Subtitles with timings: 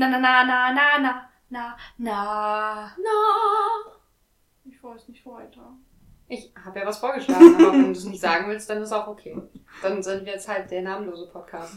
[0.00, 2.96] Na, na, na, na, na, na, na, na.
[2.96, 3.92] Na.
[4.64, 5.76] Ich weiß nicht weiter.
[6.26, 9.08] Ich habe ja was vorgeschlagen, aber wenn du es nicht sagen willst, dann ist auch
[9.08, 9.36] okay.
[9.82, 11.74] Dann sind wir jetzt halt der namenlose Podcast.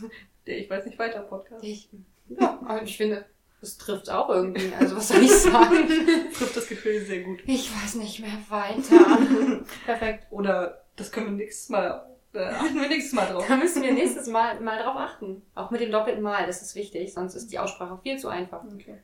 [0.47, 1.61] Der Ich weiß nicht weiter Podcast.
[1.65, 1.89] Ich,
[2.29, 3.25] ja, aber ich finde,
[3.59, 4.71] das trifft auch irgendwie.
[4.79, 5.85] Also was soll ich sagen?
[6.33, 7.43] Trifft das Gefühl sehr gut.
[7.45, 9.65] Ich weiß nicht mehr weiter.
[9.85, 10.27] Perfekt.
[10.29, 13.45] Oder das können wir nächstes Mal, äh, achten wir nächstes Mal drauf.
[13.47, 15.41] Da müssen wir nächstes Mal mal drauf achten.
[15.55, 18.63] Auch mit dem doppelten Mal, das ist wichtig, sonst ist die Aussprache viel zu einfach.
[18.63, 18.97] Okay.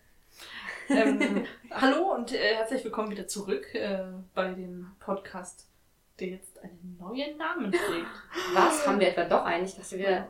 [0.90, 5.68] ähm, hallo und äh, herzlich willkommen wieder zurück äh, bei dem Podcast,
[6.20, 8.08] der jetzt einen neuen Namen trägt.
[8.54, 8.88] Was?
[8.88, 9.66] Haben wir etwa doch einen?
[9.66, 10.28] Ich dachte, wir,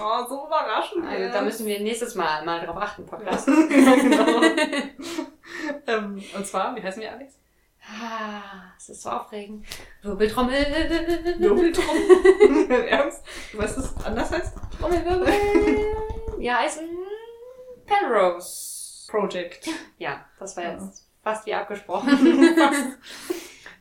[0.00, 1.06] Oh, so überraschend.
[1.06, 3.46] also, da müssen wir nächstes Mal mal drauf achten, Podcast.
[3.46, 4.42] genau.
[5.86, 7.37] ähm, und zwar, wie heißen wir, Alex?
[7.90, 9.64] Ah, es ist so aufregend.
[10.02, 10.54] Wirbeltrommel.
[11.38, 12.70] Wirbeltrommel.
[12.88, 13.22] Ernst?
[13.52, 14.54] Du weißt, was das anders heißt?
[14.78, 15.26] Trommelwirbel.
[16.38, 16.86] Wir heißen
[17.86, 19.06] Penrose.
[19.10, 19.68] Project.
[19.96, 22.56] Ja, das war jetzt fast wie abgesprochen.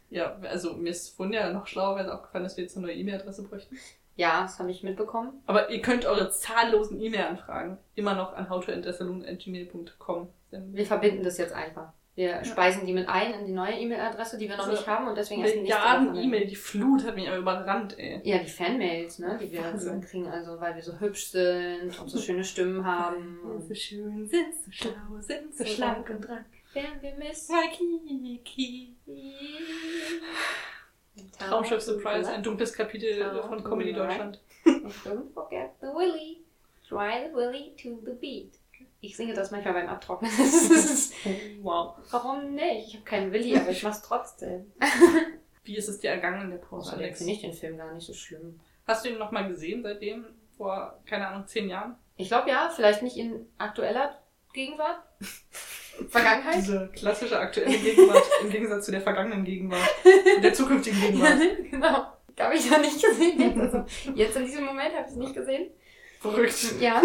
[0.09, 3.44] Ja, also mir ist vorhin ja noch schlauerweise aufgefallen, dass wir jetzt eine neue E-Mail-Adresse
[3.44, 3.78] bräuchten.
[4.16, 5.44] ja, das habe ich mitbekommen.
[5.48, 10.74] Aber ihr könnt eure zahllosen E-Mail-Anfragen immer noch an howtoentdersalon.gmail.com senden.
[10.74, 11.92] Wir verbinden das jetzt einfach.
[12.18, 15.08] Wir speisen die mit ein in die neue E-Mail-Adresse, die wir noch Also, nicht haben
[15.08, 16.16] und deswegen erst nächste Milliarden.
[16.16, 18.20] E-Mail, die Flut hat mich aber überrannt, ey.
[18.24, 20.02] Ja, die Fanmails, ne, die wir Wahnsinn.
[20.02, 23.38] kriegen, also weil wir so hübsch sind und so schöne Stimmen haben.
[23.68, 26.44] So schön, sind so schlau, sind so So schlank und dran.
[26.74, 27.50] Werden wir miss.
[27.50, 28.96] Waikiki.
[31.40, 34.40] Traumschiff Surprise, ein dunkles Kapitel von Comedy Deutschland.
[34.66, 36.42] Don't forget the willy.
[36.88, 38.54] Try the willy to the beat.
[39.00, 40.31] Ich singe das manchmal beim Abtrocknen.
[41.62, 41.98] Wow.
[42.12, 42.88] Warum nicht?
[42.88, 44.72] Ich habe keinen Willi, aber ich mach's trotzdem.
[45.64, 47.18] Wie ist es dir ergangen in der Pause, Außerdem Alex?
[47.18, 48.59] finde ich den Film gar nicht so schlimm.
[48.86, 50.25] Hast du ihn nochmal gesehen seitdem?
[50.56, 51.95] Vor, keine Ahnung, zehn Jahren?
[52.16, 54.18] Ich glaube ja, vielleicht nicht in aktueller
[54.53, 55.00] Gegenwart.
[56.09, 56.58] Vergangenheit.
[56.58, 59.90] Diese klassische aktuelle Gegenwart im Gegensatz zu der vergangenen Gegenwart.
[60.36, 61.40] Und der zukünftigen Gegenwart.
[61.70, 62.14] genau.
[62.40, 63.40] Habe ich noch nicht gesehen.
[63.41, 65.72] Jetzt, also, jetzt in diesem Moment habe ich es nicht gesehen.
[66.19, 66.75] Verrückt.
[66.79, 67.02] Ja.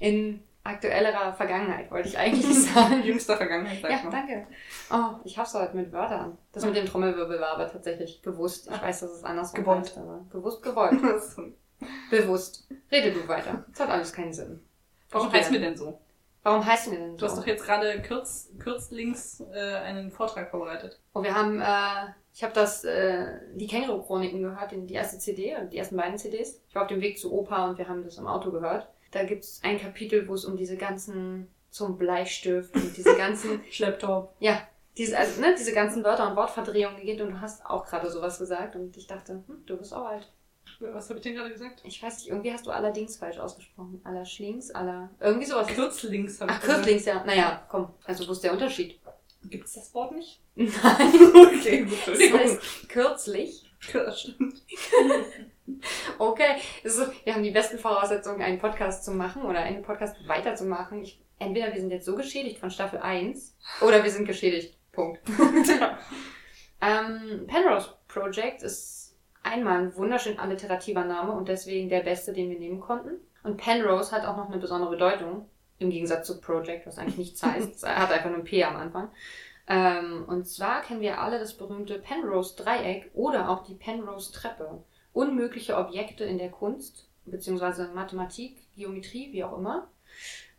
[0.00, 3.02] In aktuellerer Vergangenheit wollte ich eigentlich sagen.
[3.02, 4.10] Jüngster Vergangenheit, sag Ja, mal.
[4.10, 4.46] danke.
[4.90, 6.38] Oh, ich hab's heute mit Wörtern.
[6.52, 8.68] Das mit dem Trommelwirbel war aber tatsächlich gewusst.
[8.72, 9.80] Ich weiß, dass es anders Gewollt.
[9.80, 11.00] heißt, aber gewusst, gewollt.
[12.10, 12.66] Bewusst.
[12.90, 13.64] Rede du weiter.
[13.70, 14.60] Das hat alles keinen Sinn.
[15.10, 16.00] Warum wir will- denn so?
[16.42, 17.26] Warum heißen wir denn Du so?
[17.26, 21.00] hast doch jetzt gerade kurz, kürzlings äh, einen Vortrag vorbereitet.
[21.14, 25.56] Oh, wir haben, äh, ich habe das, äh, die Känguru-Chroniken gehört, die die erste CD
[25.56, 26.60] und die ersten beiden CDs.
[26.68, 28.88] Ich war auf dem Weg zu Opa und wir haben das im Auto gehört.
[29.14, 34.34] Da gibt's ein Kapitel, wo es um diese ganzen, zum Bleistift und diese ganzen, Schlepptau.
[34.40, 34.60] ja,
[34.96, 38.38] diese, also, ne, diese ganzen Wörter und Wortverdrehungen geht und du hast auch gerade sowas
[38.38, 40.30] gesagt und ich dachte, hm, du bist auch alt.
[40.80, 41.80] Was habe ich denn gerade gesagt?
[41.84, 44.00] Ich weiß nicht, irgendwie hast du allerdings falsch ausgesprochen.
[44.04, 45.66] Allerschlings, aller, irgendwie sowas.
[45.68, 47.24] Kürzlings habe ich Ach, Kürzlings, ja.
[47.24, 47.92] Naja, komm.
[48.04, 48.98] Also, wo ist der Unterschied?
[49.44, 50.40] Gibt es das Wort nicht?
[50.54, 50.72] Nein.
[51.34, 52.38] Okay, gut, Das Entschuldigung.
[52.40, 53.70] heißt kürzlich.
[53.92, 54.62] Das stimmt.
[56.18, 61.02] Okay, also, wir haben die besten Voraussetzungen, einen Podcast zu machen oder einen Podcast weiterzumachen.
[61.02, 64.76] Ich, entweder wir sind jetzt so geschädigt von Staffel 1 oder wir sind geschädigt.
[64.92, 65.20] Punkt.
[66.80, 72.58] ähm, Penrose Project ist einmal ein wunderschön alliterativer Name und deswegen der beste, den wir
[72.58, 73.20] nehmen konnten.
[73.42, 75.48] Und Penrose hat auch noch eine besondere Bedeutung,
[75.78, 77.74] im Gegensatz zu Project, was eigentlich nichts heißt.
[77.74, 79.10] Es hat einfach nur ein P am Anfang.
[79.66, 84.82] Ähm, und zwar kennen wir alle das berühmte Penrose-Dreieck oder auch die Penrose-Treppe.
[85.14, 89.88] Unmögliche Objekte in der Kunst, beziehungsweise Mathematik, Geometrie, wie auch immer,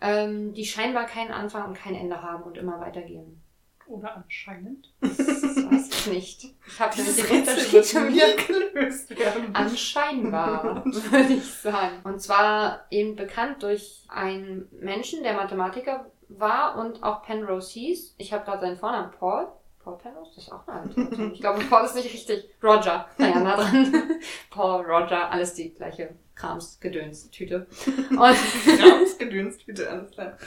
[0.01, 3.41] ähm, die scheinbar keinen Anfang und kein Ende haben und immer weitergehen.
[3.87, 4.91] Oder anscheinend.
[5.01, 6.45] Das weiß ich nicht.
[6.67, 9.55] Ich habe nämlich den Unterschied schon wieder gelöst werden.
[9.55, 12.01] Anscheinbar, würde ich sagen.
[12.03, 18.15] Und zwar eben bekannt durch einen Menschen, der Mathematiker war und auch Penrose hieß.
[18.17, 19.47] Ich habe gerade seinen Vornamen Paul.
[19.85, 20.31] Paul Penrose?
[20.33, 21.31] Das ist auch eine Alternative.
[21.33, 22.49] Ich glaube, Paul ist nicht richtig.
[22.61, 23.07] Roger.
[23.19, 24.19] Naja, nah dran.
[24.49, 27.67] Paul, Roger, alles die gleiche Krams, Gedöns, Tüte.
[28.09, 30.37] Und Ramsgedünst, bitte, alles klar.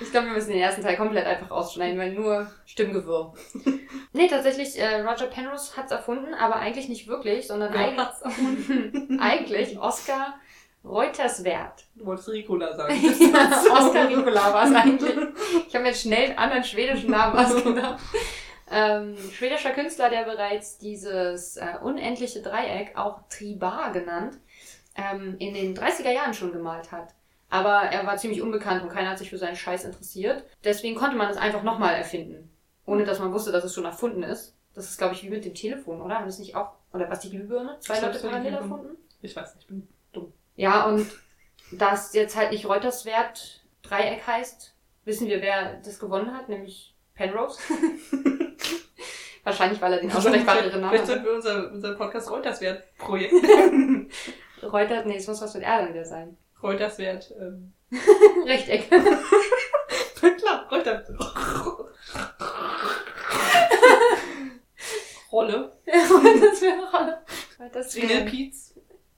[0.00, 3.34] ich glaube, wir müssen den ersten Teil komplett einfach rausschneiden, weil nur Stimmgewirr.
[4.14, 9.78] nee, tatsächlich, äh, Roger Penrose hat's erfunden, aber eigentlich nicht wirklich, sondern Wer eigentlich eigentlich
[9.78, 10.34] Oscar
[10.82, 11.84] Reuterswert.
[11.94, 12.94] Du wolltest Ricola sagen.
[12.94, 15.14] ja, Oscar Ricola war es eigentlich.
[15.68, 18.00] Ich habe mir jetzt schnell einen anderen schwedischen Namen ausgedacht.
[18.70, 24.38] Ähm, schwedischer Künstler, der bereits dieses äh, unendliche Dreieck, auch Tribar genannt,
[24.96, 27.14] ähm, in den 30er Jahren schon gemalt hat.
[27.48, 30.44] Aber er war ziemlich unbekannt und keiner hat sich für seinen Scheiß interessiert.
[30.62, 32.48] Deswegen konnte man es einfach nochmal erfinden.
[32.86, 34.56] Ohne dass man wusste, dass es schon erfunden ist.
[34.74, 36.14] Das ist, glaube ich, wie mit dem Telefon, oder?
[36.14, 37.76] Haben das nicht auch, oder was die Glühbirne?
[37.80, 38.96] Zwei Ich Leute parallel erfunden?
[39.20, 40.32] Ich weiß nicht, ich bin dumm.
[40.54, 41.10] Ja, und
[41.72, 44.74] dass jetzt halt nicht Reuterswert Dreieck heißt,
[45.04, 47.60] wissen wir, wer das gewonnen hat, nämlich Penrose.
[49.44, 51.06] Wahrscheinlich, weil er den aussprechbareren Namen Vielleicht hat.
[51.06, 53.32] sollten wir unser, unser Podcast Reuterswert-Projekt
[54.62, 56.36] Reuters, nee, es muss was mit R dann wieder sein.
[56.62, 57.32] Reuterswert.
[57.40, 57.72] Ähm.
[58.46, 58.88] Rechteck.
[60.38, 61.04] Klar, Reuter.
[65.32, 65.72] Rolle.
[65.86, 67.18] das wäre Rolle.
[67.72, 68.69] Das wäre Ringelpiez.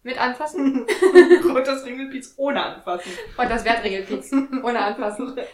[0.03, 0.87] Mit anfassen.
[1.49, 3.13] Reuters Ringelpiez ohne anfassen.
[3.37, 4.33] Und das wäre Regelpiez.
[4.63, 5.37] Ohne anfassen.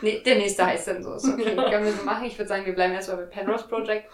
[0.00, 1.12] Nee, der nächste heißt dann so.
[1.12, 2.24] Ist okay, können wir so machen.
[2.24, 4.10] Ich würde sagen, wir bleiben erstmal bei Penrose Project.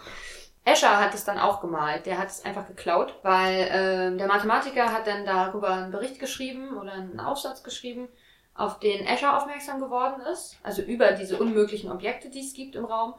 [0.65, 2.05] Escher hat es dann auch gemalt.
[2.05, 6.75] Der hat es einfach geklaut, weil ähm, der Mathematiker hat dann darüber einen Bericht geschrieben
[6.77, 8.09] oder einen Aufsatz geschrieben,
[8.55, 10.57] auf den Escher aufmerksam geworden ist.
[10.63, 13.13] Also über diese unmöglichen Objekte, die es gibt im Raum.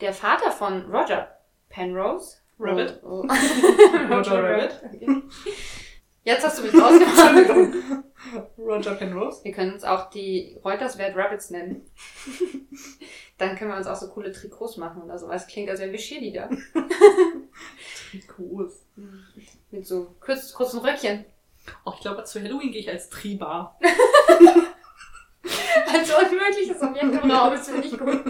[0.00, 1.38] Der Vater von Roger
[1.68, 2.38] Penrose.
[2.58, 3.00] Rabbit.
[3.02, 3.28] Oh, oh.
[4.14, 4.80] Roger Rabbit.
[4.84, 5.22] Okay.
[6.24, 6.74] Jetzt hast du mich.
[6.74, 8.02] Entschuldigung.
[8.58, 9.44] Roger Penrose.
[9.44, 11.88] Wir können uns auch die Reuters Wert Rabbits nennen.
[13.38, 15.46] Dann können wir uns auch so coole Trikots machen oder sowas.
[15.46, 16.50] Klingt, als wären wir Cheerleader.
[18.10, 18.86] Trikots.
[19.70, 21.26] Mit so kurz, kurzen Röckchen.
[21.84, 23.78] Oh, ich glaube, zu Halloween gehe ich als Tribar.
[25.86, 27.52] Als unmögliches Objekt im Raum.
[27.52, 28.24] Das finde ich gut.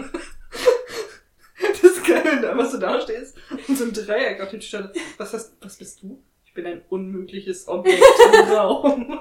[2.31, 3.37] Wenn du einfach so da stehst
[3.67, 4.75] und so ein Dreieck auf den Tisch
[5.17, 6.21] Was, hast, was bist du?
[6.45, 8.03] Ich bin ein unmögliches Objekt
[8.33, 9.19] im Raum.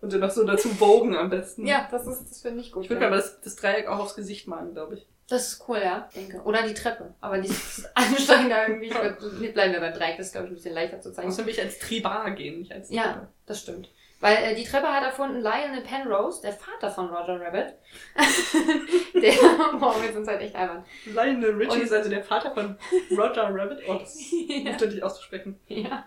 [0.00, 1.66] Und dann noch so dazu Bogen am besten.
[1.66, 2.84] Ja, das ist, das finde ich gut.
[2.84, 5.06] Ich würde mir aber das, das Dreieck auch aufs Gesicht malen, glaube ich.
[5.28, 6.08] Das ist cool, ja.
[6.14, 6.42] Denke.
[6.42, 7.14] Oder die Treppe.
[7.22, 8.88] Aber die ist anstrengender irgendwie.
[8.88, 10.18] Ich würd, wir bleiben wir beim Dreieck.
[10.18, 11.28] Das ist, glaube ich, ein bisschen leichter zu zeigen.
[11.28, 13.04] Außerdem will ich als Tribar gehen, nicht als Ja.
[13.14, 13.28] Treppe.
[13.46, 13.88] Das stimmt.
[14.24, 17.74] Weil äh, die Treppe hat erfunden Lionel Penrose, der Vater von Roger Rabbit.
[19.14, 19.32] der,
[19.78, 20.82] boah, wir sind halt echt albern.
[21.04, 22.78] Lionel Richie ist also der Vater von
[23.10, 23.80] Roger Rabbit.
[23.86, 24.70] Oh, das ist ja.
[24.70, 25.60] umständlich auszusprechen.
[25.68, 26.06] ja.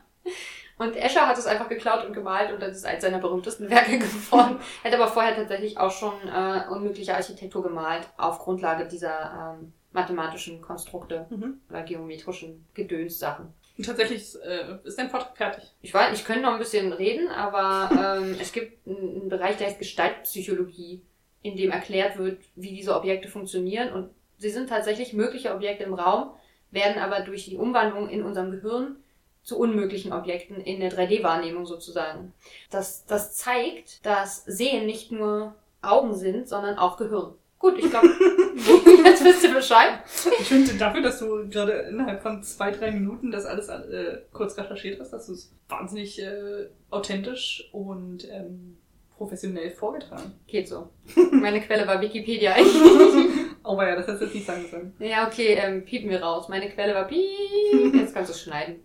[0.80, 4.00] Und Escher hat es einfach geklaut und gemalt und das ist eines seiner berühmtesten Werke
[4.00, 4.60] geworden.
[4.84, 10.60] hat aber vorher tatsächlich auch schon äh, unmögliche Architektur gemalt auf Grundlage dieser ähm, mathematischen
[10.62, 11.62] Konstrukte Mhm.
[11.70, 13.54] oder geometrischen Gedönssachen.
[13.78, 15.64] Und tatsächlich ist, äh, ist dein Vortrag fertig.
[15.82, 19.68] Ich weiß, ich könnte noch ein bisschen reden, aber ähm, es gibt einen Bereich, der
[19.68, 21.02] heißt Gestaltpsychologie,
[21.44, 23.92] in dem erklärt wird, wie diese Objekte funktionieren.
[23.94, 26.32] Und sie sind tatsächlich mögliche Objekte im Raum,
[26.72, 28.98] werden aber durch die Umwandlung in unserem Gehirn
[29.44, 32.34] zu unmöglichen Objekten in der 3D-Wahrnehmung sozusagen.
[32.70, 37.34] Das, das zeigt, dass Sehen nicht nur Augen sind, sondern auch Gehirn.
[37.60, 38.08] Gut, ich glaube,
[39.06, 40.00] jetzt wisst ihr Bescheid.
[40.40, 44.58] Ich finde dafür, dass du gerade innerhalb von zwei, drei Minuten das alles äh, kurz
[44.58, 48.78] recherchiert hast, dass du es wahnsinnig äh, authentisch und ähm,
[49.18, 50.34] professionell vorgetragen.
[50.46, 50.90] Geht so.
[51.32, 52.56] Meine Quelle war Wikipedia.
[53.64, 54.94] Aber ja, das hättest du jetzt nicht sagen sollen.
[55.00, 56.50] Ja, okay, ähm, piepen wir raus.
[56.50, 57.94] Meine Quelle war piep.
[57.94, 58.76] Jetzt kannst du schneiden.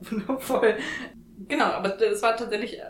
[0.00, 0.76] Wundervoll.
[1.48, 2.84] Genau, aber das war tatsächlich äh,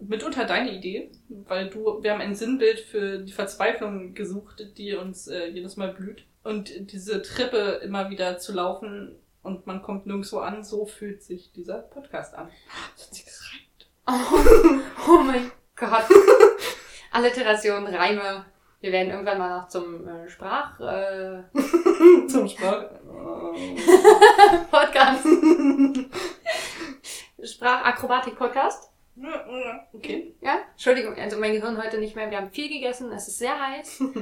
[0.00, 5.28] mitunter deine Idee, weil du, wir haben ein Sinnbild für die Verzweiflung gesucht, die uns
[5.28, 6.24] äh, jedes Mal blüht.
[6.44, 11.52] Und diese Treppe immer wieder zu laufen und man kommt nirgendwo an, so fühlt sich
[11.52, 12.48] dieser Podcast an.
[12.68, 13.88] Hat gereimt.
[14.06, 16.04] Oh, oh mein Gott.
[17.12, 18.44] Alliteration, Reime.
[18.80, 21.42] Wir werden irgendwann mal noch zum äh, Sprach äh,
[22.28, 22.84] Zum Sprach.
[24.70, 25.26] Podcast.
[27.42, 28.90] Sprachakrobatik-Podcast.
[29.92, 30.34] okay.
[30.40, 30.58] Ja?
[30.72, 32.30] Entschuldigung, also mein Gehirn heute nicht mehr.
[32.30, 34.02] Wir haben viel gegessen, es ist sehr heiß.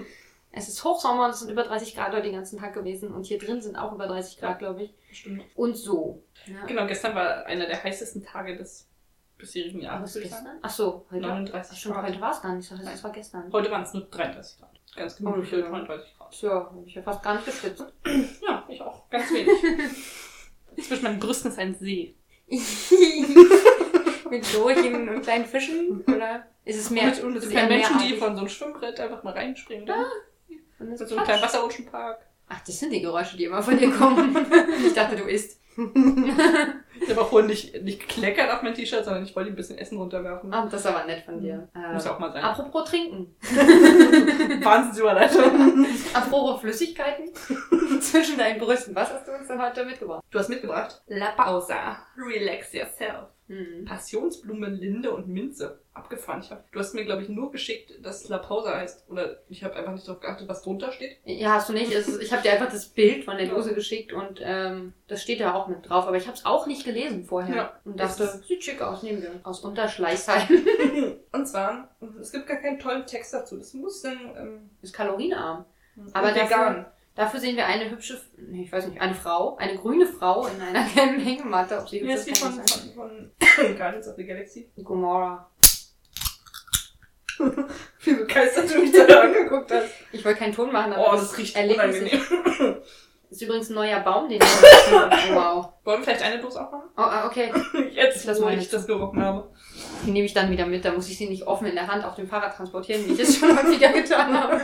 [0.59, 3.13] Es ist Hochsommer und es sind über 30 Grad heute den ganzen Tag gewesen.
[3.13, 4.95] Und hier drin sind auch über 30 Grad, glaube ich.
[5.13, 5.45] Stimmt.
[5.55, 6.23] Und so.
[6.47, 6.65] Ja.
[6.65, 8.89] Genau, gestern war einer der heißesten Tage des
[9.37, 10.17] bisherigen Jahres.
[10.17, 10.59] es ich gestern?
[10.63, 11.21] Ach so, heute.
[11.21, 12.07] 39 Stimmt, Grad.
[12.07, 12.75] heute war es gar nicht so.
[12.75, 13.53] Das war gestern.
[13.53, 14.81] Heute waren es nur 33 Grad.
[14.97, 15.69] Ganz gemütliche Oh, ja.
[15.69, 16.31] 39 Grad.
[16.31, 17.85] Tja, hab ich ja fast gar nicht geschwitzt.
[18.49, 19.11] Ja, ich auch.
[19.11, 19.51] Ganz wenig.
[20.89, 22.15] Zwischen meinen Brüsten ist ein See.
[24.31, 26.05] Mit Lurchen und kleinen Fischen?
[26.07, 27.07] Oder ist es mehr?
[27.07, 29.87] Mit, und mit es eher kleinen Menschen, die von so einem Schwimmbrett einfach mal reinspringen.
[29.87, 30.05] Dann.
[30.79, 31.43] Und so einem kleinen.
[31.43, 32.27] Wasserrutschenpark.
[32.49, 34.37] Ach, das sind die Geräusche, die immer von dir kommen.
[34.87, 35.61] ich dachte, du isst.
[35.77, 39.77] Ich habe auch vorhin nicht, nicht gekleckert auf mein T-Shirt, sondern ich wollte ein bisschen
[39.79, 40.53] Essen runterwerfen.
[40.53, 41.69] Ah, das ist aber nett von dir.
[41.93, 42.43] Muss ja Äh, auch mal sein.
[42.43, 43.37] apropos Trinken.
[44.65, 45.87] Wahnsinnsüberleitung.
[46.15, 47.31] Apropos Flüssigkeiten
[48.01, 48.95] zwischen deinen Brüsten.
[48.95, 50.23] Was hast du uns denn heute mitgebracht?
[50.31, 51.99] Du hast mitgebracht La Pausa.
[52.17, 53.29] Relax yourself.
[53.49, 53.85] Hm.
[53.85, 55.81] Passionsblume, Linde und Minze.
[55.97, 56.41] Abgefahren.
[56.41, 59.09] Ich hab, du hast mir, glaube ich, nur geschickt, dass La Pausa heißt.
[59.09, 61.19] Oder ich habe einfach nicht darauf geachtet, was drunter steht.
[61.25, 61.93] Ja, hast du nicht.
[61.93, 65.23] Es ist, ich habe dir einfach das Bild von der Dose geschickt und ähm, das
[65.23, 66.07] steht da auch mit drauf.
[66.07, 67.57] Aber ich habe es auch nicht gelesen vorher.
[67.57, 67.81] Ja.
[67.85, 69.31] Und dachte, sieht schick aus, nehmen wir.
[69.43, 70.49] Aus Unterschleißheim.
[71.33, 73.57] Und zwar, es gibt gar keinen tollen Text dazu.
[73.57, 75.65] Das muss dann ähm, ist kalorienarm.
[76.13, 76.49] Aber vegan.
[76.49, 80.47] dafür, dafür sehen wir eine hübsche, nee, ich weiß nicht, eine Frau, eine grüne Frau
[80.47, 81.79] in einer gelben Hängematte.
[81.79, 84.71] Ob sie Wie hübsch die ist, kann von, von, von Guardians of the Galaxy?
[84.83, 85.51] Gomorra.
[88.05, 89.91] begeistert du mich da angeguckt hast.
[90.13, 92.77] Ich wollte keinen Ton machen, aber Oh, das riecht Erlebnis unangenehm.
[93.31, 94.49] ist übrigens ein neuer Baum, den ich
[94.93, 95.69] oh, Wow.
[95.85, 96.89] Wollen wir vielleicht eine Dose aufmachen?
[96.97, 97.53] Oh, ah, okay.
[97.93, 99.51] Jetzt, lass wo mal ich das gerochen habe.
[100.07, 102.05] Die nehme ich dann wieder mit, da muss ich sie nicht offen in der Hand
[102.05, 104.61] auf dem Fahrrad transportieren, wie ich es schon häufiger getan habe.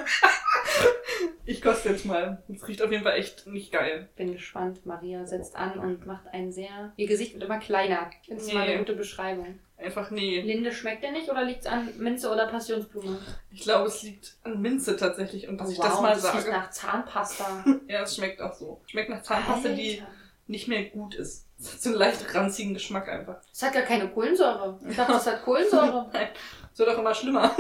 [1.45, 2.43] Ich koste jetzt mal.
[2.55, 4.09] Es riecht auf jeden Fall echt nicht geil.
[4.17, 4.87] Bin gespannt.
[4.87, 6.93] Maria setzt an und macht ein sehr.
[6.97, 8.11] Ihr Gesicht wird immer kleiner.
[8.29, 8.71] Das ist mal Nee.
[8.71, 9.59] eine gute Beschreibung.
[9.83, 10.41] Einfach nee.
[10.41, 13.19] Linde schmeckt dir nicht oder liegt es an Minze oder Passionsblume?
[13.51, 15.49] Ich glaube, es liegt an Minze tatsächlich.
[15.49, 16.51] Und dass Oh, ich das mal das sage.
[16.51, 17.65] nach Zahnpasta.
[17.89, 18.81] Ja, es schmeckt auch so.
[18.87, 20.13] Schmeckt nach Zahnpasta, die Alter.
[20.47, 21.47] nicht mehr gut ist.
[21.61, 23.37] Es hat so einen leicht ranzigen Geschmack einfach.
[23.53, 24.79] Es hat gar keine Kohlensäure.
[24.89, 26.09] Ich dachte, das hat Kohlensäure.
[26.13, 26.29] Nein,
[26.73, 27.55] es wird auch immer schlimmer.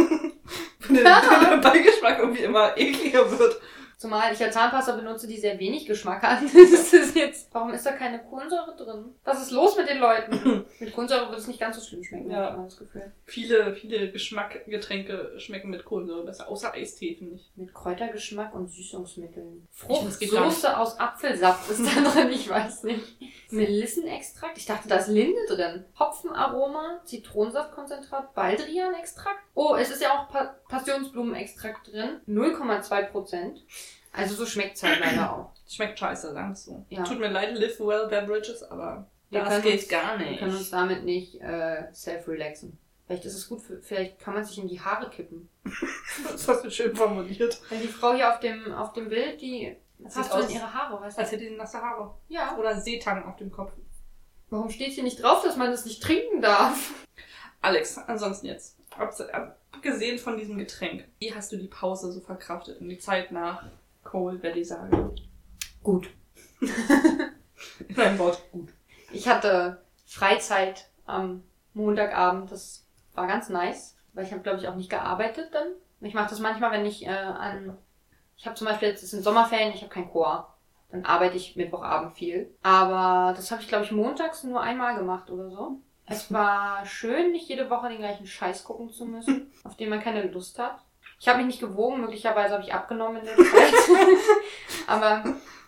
[0.80, 1.04] Wenn der,
[1.50, 3.60] der Beigeschmack irgendwie immer ekliger wird.
[4.02, 6.40] Zumal ich ja Zahnpasta benutze, die sehr wenig Geschmack hat.
[6.52, 9.14] Das ist jetzt, warum ist da keine Kohlensäure drin?
[9.24, 10.64] Was ist los mit den Leuten?
[10.80, 12.50] mit Kohlensäure wird es nicht ganz so schlimm schmecken, Ja.
[12.52, 13.12] habe ich das Gefühl.
[13.24, 16.48] Viele, viele Geschmackgetränke schmecken mit Kohlensäure besser.
[16.48, 17.52] Außer Eistee, finde ich.
[17.54, 19.52] Mit Kräutergeschmack und Süßungsmitteln.
[19.54, 19.68] nicht.
[19.70, 23.16] Fruchtsoße aus Apfelsaft ist da drin, ich weiß nicht.
[23.50, 24.58] Melissenextrakt?
[24.58, 25.84] Ich dachte, da ist Linde drin.
[25.98, 29.38] Hopfenaroma, Zitronensaftkonzentrat, Baldrianextrakt.
[29.54, 32.20] Oh, es ist ja auch pa Passionsblumenextrakt drin.
[32.28, 33.64] 0,2 Prozent.
[34.12, 35.50] Also so schmeckt's halt leider auch.
[35.68, 36.84] Schmeckt scheiße, sagen wir es so.
[36.90, 37.02] Ja.
[37.04, 40.38] Tut mir leid, live well beverages, aber Wir das geht uns- gar Wir nicht.
[40.40, 42.78] können uns damit nicht äh, self-relaxen.
[43.06, 45.48] Vielleicht ist es gut, für, vielleicht kann man sich in die Haare kippen.
[46.30, 47.60] Das hast du schön formuliert.
[47.70, 51.00] Weil die Frau hier auf dem, auf dem Bild, die Das du in ihre Haare,
[51.00, 51.22] weißt du?
[51.22, 52.14] als hätte sie nasse Haare.
[52.28, 52.56] Ja.
[52.58, 53.72] Oder Seetang auf dem Kopf.
[54.50, 56.92] Warum steht hier nicht drauf, dass man das nicht trinken darf?
[57.62, 58.76] Alex, ansonsten jetzt.
[58.98, 59.22] abs-
[59.72, 63.64] Abgesehen von diesem Getränk, wie hast du die Pause so verkraftet und die Zeit nach
[64.04, 65.14] Cole Valley Sage?
[65.82, 66.10] Gut.
[67.88, 68.68] In einem Wort, gut.
[69.12, 71.42] Ich hatte Freizeit am
[71.74, 72.50] Montagabend.
[72.50, 75.68] Das war ganz nice, weil ich habe, glaube ich, auch nicht gearbeitet dann.
[76.00, 77.76] Ich mache das manchmal, wenn ich äh, an...
[78.36, 80.52] Ich habe zum Beispiel, jetzt sind Sommerferien, ich habe kein Chor.
[80.90, 82.52] Dann arbeite ich Mittwochabend viel.
[82.62, 85.80] Aber das habe ich, glaube ich, montags nur einmal gemacht oder so.
[86.06, 90.02] Es war schön, nicht jede Woche den gleichen Scheiß gucken zu müssen, auf den man
[90.02, 90.78] keine Lust hat.
[91.20, 93.74] Ich habe mich nicht gewogen, möglicherweise habe ich abgenommen in der Zeit.
[94.88, 95.22] Aber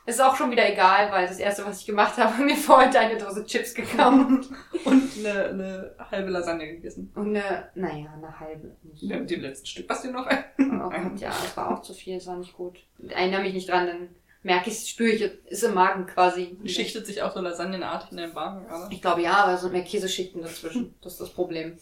[0.07, 2.85] es ist auch schon wieder egal, weil das erste, was ich gemacht habe, mir vor
[2.85, 4.49] heute eine Dose Chips gekauft.
[4.85, 7.13] Und eine, eine halbe Lasagne gegessen.
[7.15, 8.77] Und eine, naja, eine halbe.
[8.83, 9.05] Nicht.
[9.05, 9.89] Mit dem letzten Stück.
[9.89, 10.27] Was dir noch?
[10.27, 12.81] Oh Gott, ja, es war auch zu viel, es war nicht gut.
[13.09, 14.09] Erinnere mich nicht dran, dann
[14.45, 16.57] merke ich, spüre ich, ist im Magen quasi.
[16.67, 18.95] Schichtet sich auch so lasagnenartig in deinem Magen gerade.
[18.95, 20.95] Ich glaube ja, aber es sind mehr Käseschichten dazwischen.
[21.03, 21.77] Das ist das Problem.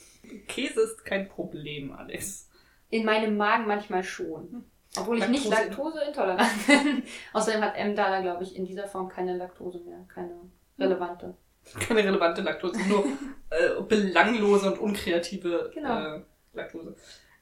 [0.49, 2.49] Käse ist kein Problem, Alex.
[2.89, 4.65] In meinem Magen manchmal schon.
[4.99, 5.97] Obwohl ich nicht Laktose.
[5.99, 7.03] laktoseintolerant bin.
[7.33, 10.05] Außerdem hat Emmentaler, glaube ich, in dieser Form keine Laktose mehr.
[10.13, 10.35] Keine
[10.79, 11.35] relevante.
[11.81, 13.05] Keine relevante Laktose, nur
[13.51, 16.17] äh, belanglose und unkreative Genau.
[16.17, 16.95] äh, Laktose.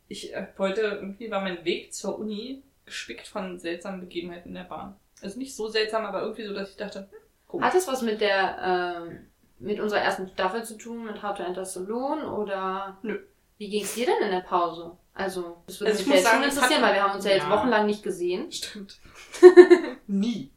[0.09, 4.65] Ich äh, wollte, irgendwie war mein Weg zur Uni gespickt von seltsamen Begebenheiten in der
[4.65, 4.97] Bahn.
[5.23, 7.67] Also nicht so seltsam, aber irgendwie so, dass ich dachte, hm, komisch.
[7.67, 9.27] Hat es was mit der, ähm,
[9.59, 12.99] mit unserer ersten Staffel zu tun, mit How to Enter Saloon oder?
[13.03, 13.19] Nö.
[13.59, 14.97] Wie ging es dir denn in der Pause?
[15.13, 17.33] Also, das würde Also ich mich jetzt schon es interessieren, weil wir haben uns ja
[17.33, 17.51] jetzt Ja.
[17.51, 18.99] wochenlang nicht gesehen, Stimmt.
[20.07, 20.51] Nie.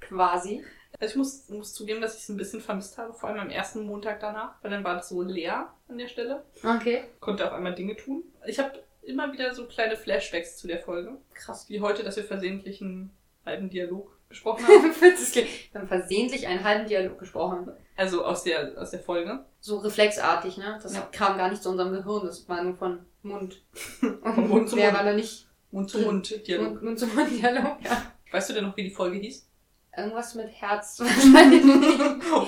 [0.00, 0.64] quasi.
[1.00, 3.50] Also ich muss, muss zugeben, dass ich es ein bisschen vermisst habe, vor allem am
[3.50, 6.44] ersten Montag danach, weil dann war das so leer an der Stelle.
[6.64, 7.04] Okay.
[7.20, 8.22] Konnte auf einmal Dinge tun.
[8.46, 11.18] Ich habe immer wieder so kleine Flashbacks zu der Folge.
[11.34, 11.68] Krass.
[11.68, 13.10] Wie heute, dass wir versehentlich einen
[13.44, 14.94] halben Dialog gesprochen haben.
[15.00, 17.70] wir haben versehentlich einen halben Dialog gesprochen.
[17.96, 19.44] Also aus der, aus der Folge.
[19.60, 20.78] So reflexartig, ne?
[20.82, 21.02] Das Ja.
[21.12, 23.62] kam gar nicht zu unserem Gehirn, das war nur von Mund.
[24.02, 24.98] Und Von Mund zu mehr Mund.
[24.98, 25.48] war da nicht.
[25.70, 26.70] Mund zu Mund Dialog.
[26.72, 28.02] Mund, Mund zu Mund Dialog, ja.
[28.32, 29.48] Weißt du denn noch, wie die Folge hieß?
[29.96, 31.00] Irgendwas mit Herz.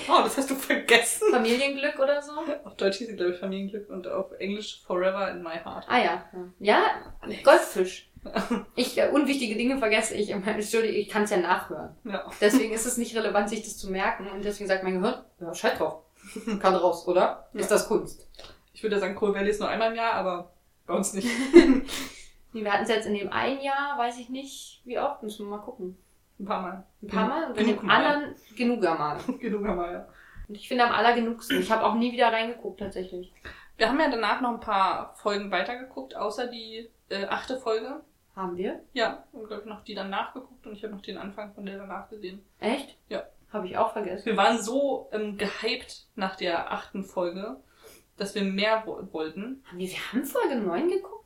[0.08, 1.28] Oh, das hast du vergessen.
[1.30, 2.32] Familienglück oder so?
[2.64, 5.84] Auf Deutsch hieß sie, glaube ich, Familienglück und auf Englisch Forever in My Heart.
[5.88, 6.24] Ah ja.
[6.58, 8.10] Ja, Goldfisch.
[8.74, 10.48] Ich, äh, unwichtige Dinge vergesse ich immer.
[10.48, 11.96] Entschuldigung, ich kann es ja nachhören.
[12.04, 12.24] Ja.
[12.40, 14.28] Deswegen ist es nicht relevant, sich das zu merken.
[14.28, 16.02] Und deswegen sagt mein Gehirn, ja, scheiß drauf.
[16.60, 17.48] Kann raus, oder?
[17.52, 18.28] Ist das Kunst?
[18.74, 20.50] Ich würde sagen, Coal Valley ist nur einmal im Jahr, aber
[20.86, 21.28] bei uns nicht.
[22.52, 25.56] Wir hatten es jetzt in dem einen Jahr, weiß ich nicht, wie oft, müssen wir
[25.56, 25.98] mal gucken.
[26.38, 26.86] Ein paar Mal.
[27.02, 28.04] Ein paar Mal und in Genug dem Mal.
[28.04, 29.18] anderen genuger Mal.
[29.40, 30.08] Genug einmal, ja.
[30.48, 31.60] Und ich finde am allergenugsten.
[31.60, 33.32] Ich habe auch nie wieder reingeguckt, tatsächlich.
[33.76, 38.02] Wir haben ja danach noch ein paar Folgen weitergeguckt, außer die äh, achte Folge.
[38.34, 38.80] Haben wir?
[38.92, 41.64] Ja, und glaube ich noch die dann nachgeguckt und ich habe noch den Anfang von
[41.64, 42.44] der danach gesehen.
[42.60, 42.96] Echt?
[43.08, 43.22] Ja.
[43.50, 44.26] Habe ich auch vergessen.
[44.26, 47.56] Wir waren so ähm, gehypt nach der achten Folge,
[48.18, 49.64] dass wir mehr wo wollten.
[49.66, 51.16] Haben wir, wir haben Folge 9 geguckt?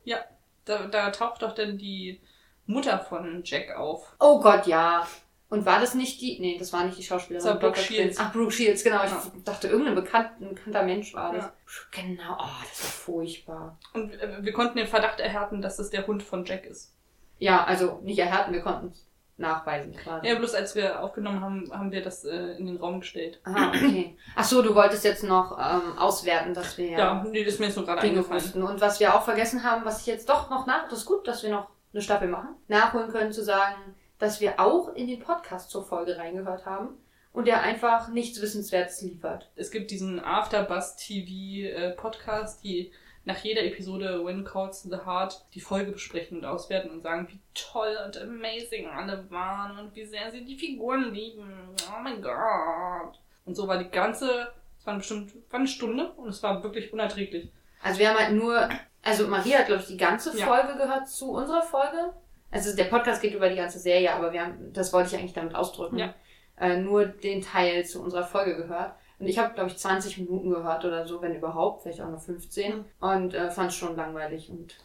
[0.65, 2.21] Da, da taucht doch dann die
[2.65, 4.15] Mutter von Jack auf.
[4.19, 5.07] Oh Gott, ja.
[5.51, 7.45] Und war das nicht die, nee, das war nicht die Schauspielerin.
[7.45, 7.77] Das war Brooke.
[7.77, 8.17] Shields.
[8.17, 9.03] Ach, Brooke Shields, genau.
[9.03, 9.21] Ja.
[9.35, 11.43] Ich dachte, irgendein bekannt, bekannter Mensch war das.
[11.43, 11.53] Ja.
[11.91, 13.77] Genau, oh, das war furchtbar.
[13.93, 16.95] Und äh, wir konnten den Verdacht erhärten, dass es der Hund von Jack ist.
[17.37, 19.05] Ja, also nicht erhärten, wir konnten es
[19.35, 20.25] nachweisen quasi.
[20.25, 23.41] Ja, bloß als wir aufgenommen haben, haben wir das äh, in den Raum gestellt.
[23.43, 24.15] Ah, okay.
[24.37, 27.65] Ach so, du wolltest jetzt noch ähm, auswerten, dass wir Ja, nee, das ist mir
[27.65, 28.41] jetzt nur gerade Dinge eingefallen.
[28.41, 28.63] wussten.
[28.63, 31.27] Und was wir auch vergessen haben, was ich jetzt doch noch nach, das ist gut,
[31.27, 35.19] dass wir noch eine Staffel machen, nachholen können zu sagen, dass wir auch in den
[35.19, 36.89] Podcast zur Folge reingehört haben
[37.33, 39.49] und der einfach nichts Wissenswertes liefert.
[39.55, 42.91] Es gibt diesen Afterbuzz TV äh, Podcast, die
[43.25, 47.39] nach jeder Episode When Calls the Heart die Folge besprechen und auswerten und sagen, wie
[47.55, 51.51] toll und amazing alle waren und wie sehr sie die Figuren lieben.
[51.89, 53.19] Oh mein Gott.
[53.45, 56.93] Und so war die ganze, es war bestimmt, war eine Stunde und es war wirklich
[56.93, 57.51] unerträglich.
[57.81, 58.69] Also wir haben halt nur,
[59.01, 60.45] also Maria hat, glaube ich, die ganze Ja.
[60.45, 62.13] Folge gehört zu unserer Folge.
[62.51, 65.33] Also der Podcast geht über die ganze Serie, aber wir haben, das wollte ich eigentlich
[65.33, 66.13] damit ausdrücken, Ja.
[66.59, 68.93] äh, nur den Teil zu unserer Folge gehört.
[69.19, 72.19] Und ich habe, glaube ich, 20 Minuten gehört oder so, wenn überhaupt, vielleicht auch nur
[72.19, 72.77] 15.
[72.77, 72.85] Mhm.
[72.99, 74.75] Und äh, fand es schon langweilig und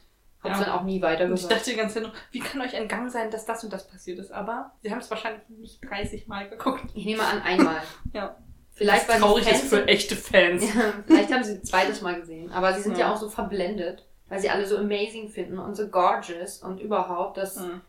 [0.43, 0.67] habe es Ja.
[0.67, 1.51] dann auch nie Und ich weitergehört.
[1.51, 4.19] dachte die ganze Zeit noch, wie kann euch entgangen sein, dass das und das passiert
[4.19, 4.31] ist?
[4.31, 6.85] Aber sie haben es wahrscheinlich nicht 30 Mal geguckt.
[6.95, 7.77] Ich nehme an, einmal.
[8.13, 8.37] Ja.
[8.73, 10.63] Vielleicht, weil Was traurig sie Fans ist für echte Fans.
[10.75, 12.53] Ja, vielleicht haben sie ein zweites Mal gesehen.
[12.53, 13.07] Aber sie sind ja.
[13.07, 13.13] Ja.
[13.15, 17.37] auch so verblendet, weil sie alle so amazing finden und so gorgeous und überhaupt.
[17.37, 17.81] Das, Hm.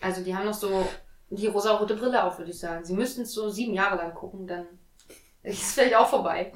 [0.00, 0.86] Also die haben noch so
[1.30, 2.84] die rosa-rote Brille auf, würde ich sagen.
[2.84, 4.66] Sie müssten es so sieben Jahre lang gucken, dann
[5.42, 6.52] ist es vielleicht auch vorbei.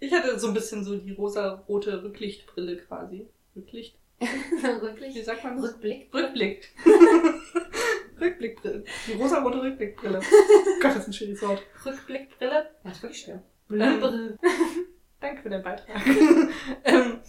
[0.00, 3.28] Ich hatte so ein bisschen so die rosa-rote Rücklichtbrille quasi.
[3.56, 3.98] Rücklicht?
[4.20, 5.24] Wie Rückblick?
[5.24, 5.72] sagt man das?
[5.72, 6.12] Rückblick?
[6.14, 6.68] Rückblick.
[8.20, 8.84] Rückblickbrille.
[9.06, 10.20] Die rosa-rote Rückblickbrille.
[10.80, 11.62] Gott, das ist ein schönes Wort.
[11.84, 12.70] Rückblickbrille?
[12.84, 13.42] Ja, ist wirklich schwer.
[13.70, 14.38] Ähm,
[15.20, 15.96] Danke für den Beitrag.
[16.84, 17.20] ähm,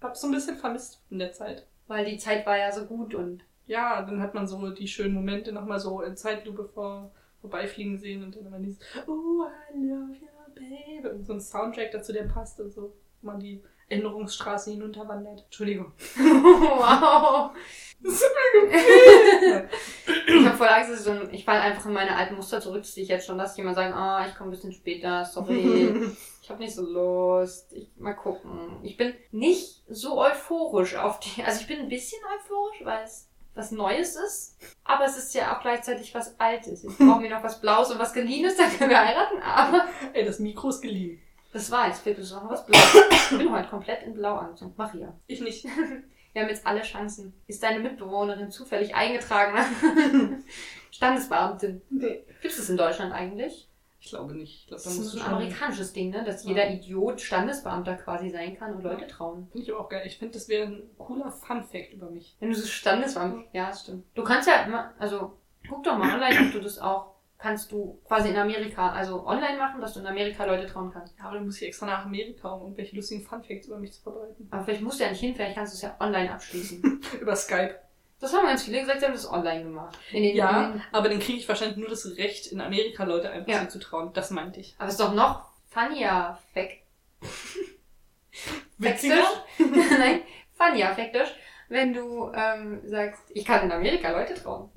[0.00, 1.66] hab so ein bisschen vermisst in der Zeit.
[1.86, 5.14] Weil die Zeit war ja so gut und Ja, dann hat man so die schönen
[5.14, 10.12] Momente nochmal so in Zeitlupe vor, vorbeifliegen sehen und dann immer dieses Oh, I love
[10.12, 11.08] you, baby.
[11.08, 12.94] Und so ein Soundtrack dazu, der passt und so.
[13.22, 15.42] Man die Erinnerungsstraße hinunterwandert.
[15.44, 15.92] Entschuldigung.
[16.16, 17.50] wow.
[18.02, 18.24] Das ist
[18.62, 19.68] mir
[20.26, 22.82] Ich habe voll Angst, dass ich, so ich falle einfach in meine alten Muster zurück,
[22.82, 26.12] dass ich jetzt schon, dass jemand sagen, ah, ich komme ein bisschen später, sorry.
[26.42, 27.72] Ich habe nicht so Lust.
[27.72, 28.80] Ich, mal gucken.
[28.82, 31.44] Ich bin nicht so euphorisch auf die.
[31.44, 34.56] Also ich bin ein bisschen euphorisch, weil es was Neues ist.
[34.82, 36.82] Aber es ist ja auch gleichzeitig was Altes.
[36.82, 39.40] Jetzt brauchen wir noch was Blaues und was Geliehenes, dann können wir heiraten.
[39.42, 41.20] Aber Ey, das Mikro ist geliehen.
[41.52, 42.96] das war jetzt fehlt uns noch was Blaues.
[43.30, 44.74] Ich bin heute komplett in Blau angezogen.
[44.76, 45.12] Maria.
[45.28, 45.64] Ich nicht.
[46.32, 47.32] Wir haben jetzt alle Chancen.
[47.46, 49.58] Ist deine Mitbewohnerin zufällig eingetragen?
[50.90, 51.82] Standesbeamtin.
[51.90, 52.24] Nee.
[52.40, 53.68] Gibt es das in Deutschland eigentlich?
[54.02, 54.60] Ich glaube nicht.
[54.62, 56.24] Ich glaube, Das da ist ein amerikanisches Ding, ne?
[56.24, 56.50] Dass Ja.
[56.50, 59.48] jeder Idiot Standesbeamter quasi sein kann und Leute trauen.
[59.52, 60.02] Finde ich aber auch geil.
[60.06, 62.34] Ich finde, das wäre ein cooler Fun-Fact über mich.
[62.40, 63.44] Wenn du so Standesbeamter.
[63.52, 64.04] Ja, stimmt.
[64.14, 65.36] Du kannst ja immer, also
[65.68, 69.56] guck doch mal online, ob du das auch kannst du quasi in Amerika, also online
[69.58, 71.16] machen, dass du in Amerika Leute trauen kannst.
[71.18, 74.02] Ja, aber dann muss ich extra nach Amerika, um irgendwelche lustigen Fun-Facts über mich zu
[74.02, 74.46] verbreiten.
[74.50, 77.00] Aber vielleicht musst du ja nicht hin, vielleicht kannst du es ja online abschließen.
[77.20, 77.76] über Skype.
[78.20, 79.98] Das haben ganz viele gesagt, sie haben das online gemacht.
[80.12, 83.68] Ja, den, aber dann kriege ich wahrscheinlich nur das Recht, in Amerika Leute einfach Ja.
[83.68, 84.12] zu trauen.
[84.12, 84.74] Das meinte ich.
[84.78, 86.82] aber es ist doch noch funnier Fact.
[88.78, 89.24] Witziger?
[89.58, 90.20] Nein,
[90.52, 91.34] funnier faktisch,
[91.70, 94.70] wenn du ähm, sagst, ich kann in Amerika Leute trauen.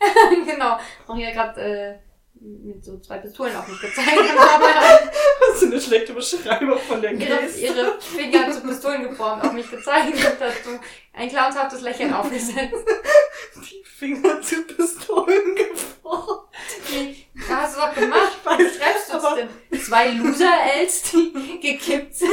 [0.46, 0.78] genau.
[1.06, 1.98] Auch hier gerade äh,
[2.40, 4.08] mit so zwei Pistolen auf mich gezeigt
[4.38, 4.64] haben.
[5.48, 7.60] Das ist eine schlechte Beschreibung von der ihre, Geste.
[7.60, 10.78] ihre Finger zu Pistolen geformt, auf mich gezeigt und hast du
[11.14, 12.74] ein clownshaftes Lächeln aufgesetzt.
[13.56, 16.48] Die Finger zu Pistolen geformt.
[16.88, 18.36] Wie, da hast du doch gemacht.
[18.38, 19.34] Ich weiß, Wie schreibst du es
[19.70, 19.80] denn?
[19.80, 22.30] Zwei Loser-Els, die gekippt sind.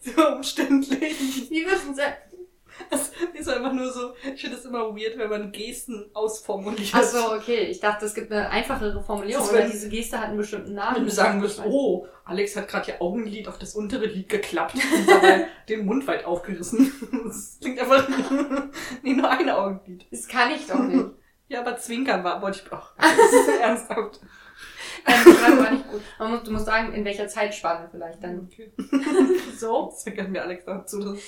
[0.00, 1.50] So umständlich.
[1.50, 2.02] Wie wissen sie?
[2.90, 6.90] Es ist einfach nur so, ich finde es immer weird, wenn man Gesten ausformuliert.
[6.92, 7.64] Ach so, okay.
[7.64, 10.96] Ich dachte, es gibt eine einfachere Formulierung, Das wär- diese Geste hat einen bestimmten Namen.
[10.96, 14.74] Wenn du sagen wirst, oh, Alex hat gerade ihr Augenlid auf das untere Lid geklappt
[14.74, 16.92] und dabei den Mund weit aufgerissen.
[17.26, 18.08] Das klingt einfach,
[19.02, 20.06] nee, nur ein Augenlid.
[20.10, 21.04] Das kann ich doch nicht.
[21.48, 22.92] Ja, aber Zwinkern war, wollte ich auch.
[22.98, 24.20] Das ist ernsthaft.
[25.06, 26.00] Ähm, die Frage war nicht gut.
[26.18, 28.48] Man muss, du musst sagen, in welcher Zeitspanne vielleicht dann.
[28.50, 28.72] Okay.
[29.58, 29.90] So?
[29.90, 31.00] Zwinkert mir Alex dazu.
[31.00, 31.20] Das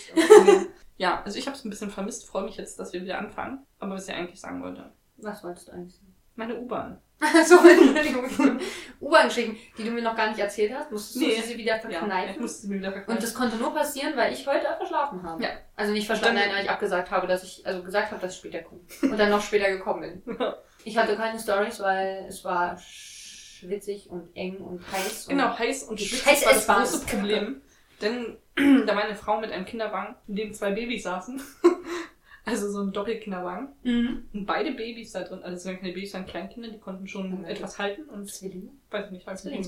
[0.96, 3.66] ja, also ich habe es ein bisschen vermisst, freue mich jetzt, dass wir wieder anfangen.
[3.78, 6.14] Aber was ich eigentlich sagen wollte, Was wolltest du eigentlich sagen?
[6.34, 7.00] meine U-Bahn.
[7.46, 8.60] so, Entschuldigung.
[9.00, 11.34] U-Bahn-Geschichten, die du mir noch gar nicht erzählt hast, musstest Nee.
[11.36, 12.42] du sie wieder Ja, ich verkneifen.
[12.42, 13.22] musste mir wieder und verkneifen.
[13.22, 15.42] das konnte nur passieren, weil ich heute verschlafen habe.
[15.42, 15.48] Ja.
[15.76, 18.32] Also nicht verschlafen, Dann- nein, weil ich abgesagt habe, dass ich, also gesagt habe, dass
[18.32, 18.80] ich später komme.
[19.00, 20.36] Und dann noch später gekommen bin.
[20.84, 25.26] Ich hatte keine Stories, weil es war schwitzig und eng und heiß.
[25.26, 27.06] Und Genau, heiß und schwitzig war das große.
[27.16, 27.60] Problem.
[28.00, 31.40] Denn da war eine Frau mit einem Kinderwagen, in dem zwei Babys saßen,
[32.48, 33.68] Also so ein Doppelkinderwagen.
[33.82, 34.28] Mhm.
[34.32, 37.42] Und beide Babys da drin, also es waren keine Babys, waren Kleinkinder, die konnten schon
[37.42, 38.70] Ja, etwas halten und Zwillinge?
[38.90, 39.60] weiß ich nicht, was die.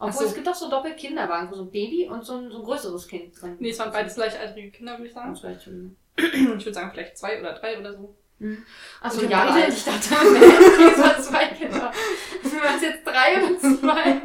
[0.00, 0.28] Ach Obwohl so.
[0.28, 3.08] es gibt doch so Doppelkinderwagen, wo so ein Baby und so ein, so ein größeres
[3.08, 3.56] Kind drin.
[3.58, 5.30] Nee, es waren beides gleichaltrige Kinder, würde ich sagen.
[5.32, 5.96] Das ich schon.
[6.16, 6.34] Ich
[6.66, 8.14] würde sagen, vielleicht zwei oder drei oder so.
[9.00, 9.68] Achso, Und ja, drei.
[9.68, 11.90] ich dachte, es waren zwei Kinder.
[12.42, 14.20] Waren es jetzt drei oder zwei?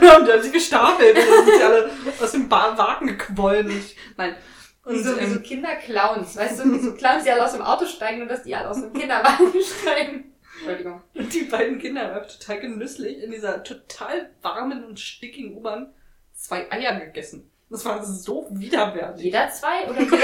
[0.18, 3.70] und die haben sich gestapelt und dann sind sie alle aus dem Wagen gequollen.
[3.70, 4.36] Ich, nein.
[4.84, 7.52] Und, Wie so, wie so ähm, Kinderclowns, weißt du, wie so Clowns, die alle aus
[7.52, 10.32] dem Auto steigen und dass die alle aus dem Kinderwagen steigen.
[10.58, 11.02] Entschuldigung.
[11.14, 15.94] und die beiden Kinder haben total genüsslich in dieser total warmen und stickigen U-Bahn
[16.34, 17.50] zwei Eier gegessen.
[17.70, 19.24] Das war so widerwärtig.
[19.24, 20.18] Jeder zwei oder jeder?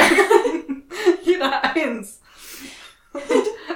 [1.23, 2.21] Jeder eins.
[3.13, 3.23] Und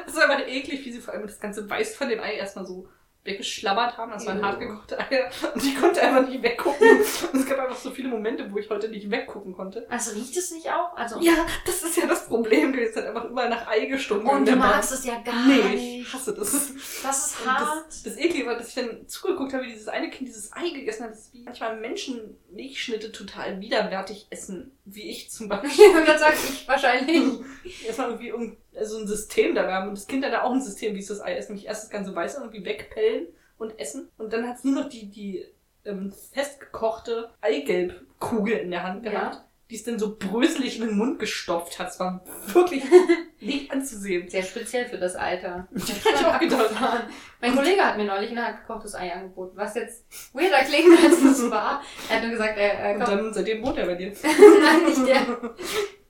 [0.07, 2.67] es war einfach eklig, wie sie vor allem das ganze Weiß von dem Ei erstmal
[2.67, 2.89] so
[3.25, 4.11] weggeschlabbert haben.
[4.13, 4.47] Das waren Ja.
[4.47, 5.31] hart gekochte Eier.
[5.55, 6.89] Und ich konnte einfach nicht weggucken.
[6.91, 7.01] Und
[7.41, 9.87] es gab einfach so viele Momente, wo ich heute nicht weggucken konnte.
[9.91, 10.97] Also riecht es nicht auch?
[10.97, 11.33] Also, Ja,
[11.67, 12.73] das ist ja das Problem.
[12.79, 14.29] Es hat einfach überall nach Ei gestunken.
[14.29, 16.15] und du magst es ja gar Nee, ich nicht.
[16.15, 16.73] hasse das.
[17.03, 17.87] Das ist Und hart.
[17.89, 20.71] Das, das Eklige war, dass ich dann zugeguckt habe, wie dieses eine Kind dieses Ei
[20.71, 21.11] gegessen hat.
[21.13, 24.73] Das ist wie manchmal Menschen Milchschnitte total widerwärtig essen.
[24.93, 25.97] Wie ich zum Beispiel.
[25.97, 27.23] Und dann sag ich wahrscheinlich.
[27.87, 29.89] erstmal irgendwie um, also ein System da haben.
[29.89, 31.49] Und das Kind hat da auch ein System, wie es das Ei isst.
[31.49, 34.09] Nämlich erst das ganze Weiße irgendwie wegpellen und essen.
[34.19, 35.47] Und dann hat es nur noch die, die
[35.85, 39.45] ähm, festgekochte Eigelbkugel in der Hand Ja.
[39.71, 41.89] Die es dann so bröselig in den Mund gestopft hat.
[41.91, 42.83] Es war wirklich
[43.41, 44.29] nicht anzusehen.
[44.29, 45.69] Sehr speziell für das Alter.
[45.75, 45.81] hab
[46.21, 47.05] ich auch gedacht.
[47.41, 50.05] Mein Kollege hat mir neulich ein gekochtes Ei angeboten, was jetzt
[50.35, 51.83] weirder klingt, als es war.
[52.09, 54.13] Er hat nur gesagt, er, er Und dann seitdem wohnt er bei dir.
[54.23, 55.21] Nein, nicht der.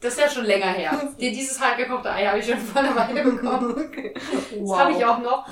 [0.01, 1.13] Das ist ja schon länger her.
[1.21, 3.73] Die- Dieses hartgekochte Ei habe ich schon vor einer Weile bekommen.
[3.73, 4.15] Okay.
[4.15, 5.47] Das habe ich auch noch.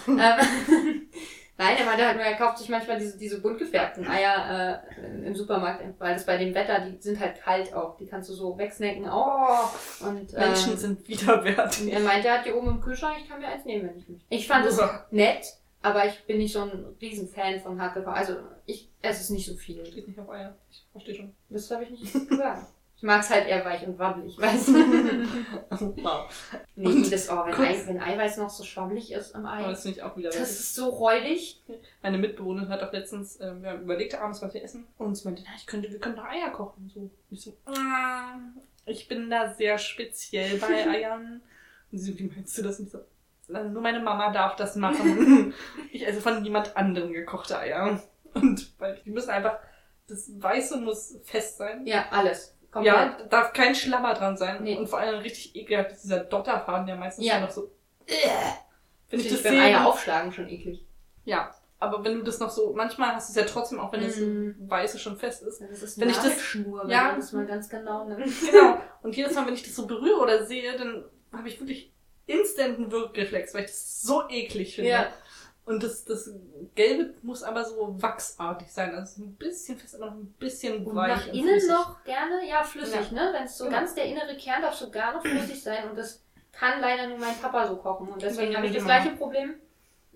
[1.61, 5.27] Nein, er meinte halt nur, er kauft sich manchmal diese, diese bunt gefärbten Eier äh,
[5.27, 7.97] im Supermarkt, weil das bei dem Wetter, die sind halt kalt auch.
[7.97, 9.73] Die kannst du so wegsnacken auch.
[10.01, 11.93] Und, äh, Menschen sind widerwärtig.
[11.93, 14.09] Er meinte, er hat die oben im Kühlschrank, ich kann mir eins nehmen, wenn ich
[14.09, 14.25] möchte.
[14.29, 15.47] Ich fand es nett,
[15.83, 18.15] aber ich bin nicht so ein Riesenfan von Hackgefahr.
[18.15, 19.83] Also ich esse es nicht so viel.
[19.83, 20.55] Geht nicht auf Eier.
[20.71, 21.35] Ich verstehe schon.
[21.49, 22.69] Das habe ich nicht gesagt.
[22.99, 24.73] Ich mag es halt eher weich und wabbelig, weißt du?
[26.03, 26.29] wow.
[26.75, 29.63] nee, das, oh, wenn, Ei, wenn Eiweiß noch so schwabbelig ist im Ei.
[29.63, 30.43] das finde ich auch Das widerwärtig.
[30.43, 31.63] ist so räudig.
[32.03, 34.85] Meine Mitbewohnerin hat auch letztens, ähm, wir haben überlegt abends, was wir essen.
[34.99, 36.91] Und sie meinte, na, ich könnte, wir können doch Eier kochen.
[36.93, 37.09] So.
[37.31, 38.35] Ich so, ah,
[38.85, 41.41] ich bin da sehr speziell bei Eiern.
[41.93, 42.81] Und sie so, wie meinst du das?
[42.81, 42.99] Und so,
[43.47, 45.55] "Na, nur meine Mama darf das machen.
[45.93, 48.03] ich esse von niemand anderem gekochte Eier.
[48.35, 49.59] Und weil die müssen einfach,
[50.09, 51.87] das Weiße muss fest sein.
[51.87, 52.55] Ja, alles.
[52.71, 52.95] Komplett.
[52.95, 54.63] Ja, darf kein Schlammer dran sein.
[54.63, 54.77] Nee.
[54.77, 57.35] Und vor allem richtig ekelhaft ist dieser Dotterfaden, der meistens Ja.
[57.35, 57.41] ja.
[57.41, 57.71] noch so.
[58.07, 58.15] Ich
[59.09, 59.63] Finde das ich beim sehe.
[59.63, 60.85] Eier aufschlagen schon eklig.
[61.25, 64.03] Ja, aber wenn du das noch so, manchmal hast du es ja trotzdem, auch wenn
[64.03, 64.55] das Mhm.
[64.69, 65.61] Weiße schon fest ist.
[65.63, 67.15] Das ist Wenn ich das- wenn Ja.
[67.17, 68.27] das mal ganz genau nimmt.
[68.51, 68.79] Genau.
[69.03, 71.93] Und jedes Mal, wenn ich das so berühre oder sehe, dann habe ich wirklich
[72.27, 74.91] instant einen Wirkreflex, weil ich das so eklig finde.
[74.91, 75.07] Ja.
[75.69, 76.31] Und das, das
[76.75, 78.95] Gelbe muss aber so wachsartig sein.
[78.95, 81.17] Also ein bisschen fest, aber noch ein bisschen Und weich.
[81.17, 81.71] nach und innen flüssig.
[81.71, 83.31] noch gerne, ja, flüssig, ne?
[83.35, 83.77] Wenn es so Genau.
[83.77, 87.37] ganz der innere Kern darf sogar noch flüssig sein und das kann leider nur mein
[87.37, 88.09] Papa so kochen.
[88.09, 89.55] Und deswegen Ja, habe ich das gleiche Problem,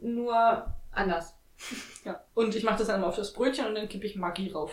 [0.01, 1.35] nur anders.
[2.05, 2.21] Ja.
[2.35, 4.73] Und ich mache das dann immer auf das Brötchen und dann kippe ich Maggi rauf.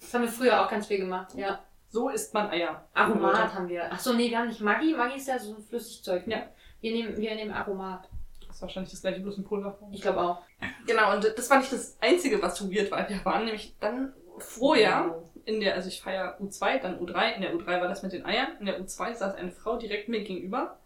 [0.00, 1.62] Das haben wir früher auch ganz viel gemacht, ja.
[1.90, 2.88] So isst man Eier.
[2.94, 3.88] Aromat haben wir.
[3.92, 4.92] Ach so, nee, wir haben nicht Maggi.
[4.94, 6.26] Maggi ist ja so ein Flüssigzeug.
[6.26, 6.48] Ja.
[6.80, 8.08] Wir nehmen, wir nehmen Aromat.
[8.54, 9.92] Das ist wahrscheinlich das gleiche, bloß in Pulverform.
[9.92, 10.42] Ich glaube auch.
[10.86, 13.08] Genau, und das war nicht das Einzige, was so weird war.
[13.08, 17.34] Wir waren nämlich dann vorher in der, also ich feier U2, dann U3.
[17.34, 18.56] In der U3 war das mit den Eiern.
[18.60, 20.78] In der U2 saß eine Frau direkt mir gegenüber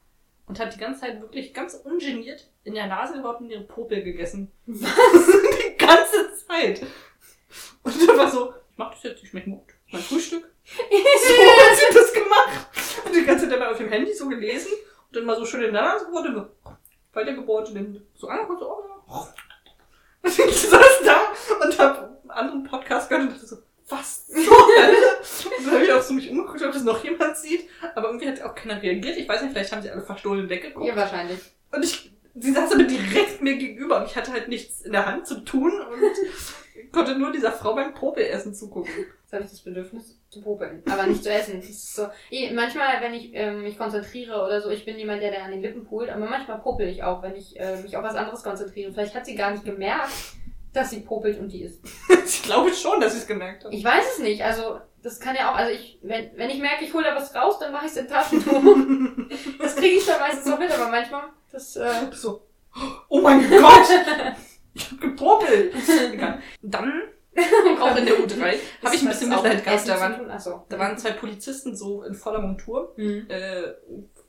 [0.46, 4.02] und hat die ganze Zeit wirklich ganz ungeniert in der Nase überhaupt in ihre Popel
[4.02, 4.50] gegessen.
[4.64, 6.86] die ganze Zeit.
[7.82, 9.74] Und dann war so, ich mach das jetzt, ich schmeckt gut.
[9.92, 10.50] Mein Frühstück.
[10.64, 13.04] So hat sie das gemacht.
[13.04, 14.72] Und die ganze Zeit dabei auf dem Handy so gelesen
[15.08, 16.48] und dann mal so schön in der Nase so
[17.12, 19.28] weitergebohrt und dann so angeguckt, so, oh ja.
[20.48, 21.20] Ich saß da
[21.64, 23.56] und hab einen anderen Podcast gehört und dachte so,
[23.88, 25.18] was Hölle?
[25.58, 27.68] Und dann habe ich auch so mich umgeguckt, ob das noch jemand sieht.
[27.94, 29.16] Aber irgendwie hat auch keiner reagiert.
[29.16, 30.86] Ich weiß nicht, vielleicht haben sie alle verstohlen weggeguckt.
[30.86, 31.38] Ja, wahrscheinlich.
[31.72, 35.06] Und ich, sie saß aber direkt mir gegenüber und ich hatte halt nichts in der
[35.06, 38.92] Hand zu tun und konnte nur dieser Frau beim Popelessen zugucken.
[39.22, 41.60] Jetzt habe ich das Bedürfnis zu popeln, aber nicht zu essen.
[41.60, 42.08] Das ist so.
[42.30, 45.50] Eh, Manchmal, wenn ich ähm, mich konzentriere oder so, ich bin jemand, der, der an
[45.50, 48.42] den Lippen pult, aber manchmal popel ich auch, wenn ich äh, mich auf was anderes
[48.42, 48.92] konzentriere.
[48.92, 50.12] Vielleicht hat sie gar nicht gemerkt,
[50.74, 51.82] dass sie popelt und die isst.
[52.28, 53.72] Ich glaube schon, dass sie es gemerkt hat.
[53.72, 54.42] Ich weiß es nicht.
[54.42, 57.34] Also, das kann ja auch, also ich, wenn, wenn ich merke, ich hole da was
[57.34, 58.62] raus, dann mache ich es in Taschentuch.
[59.58, 62.42] das kriege ich dann meistens auch mit, aber manchmal, das, äh, So,
[63.08, 63.88] oh mein Gott!
[64.74, 65.74] Ich hab gepopelt!
[66.62, 67.02] Dann
[67.80, 68.54] auch in der U3.
[68.84, 69.88] Habe ich ein bisschen Mitleid gehabt.
[69.88, 70.30] Da waren?
[70.30, 70.64] Achso.
[70.68, 73.26] da waren zwei Polizisten so in voller Montur, Mhm.
[73.28, 73.62] äh,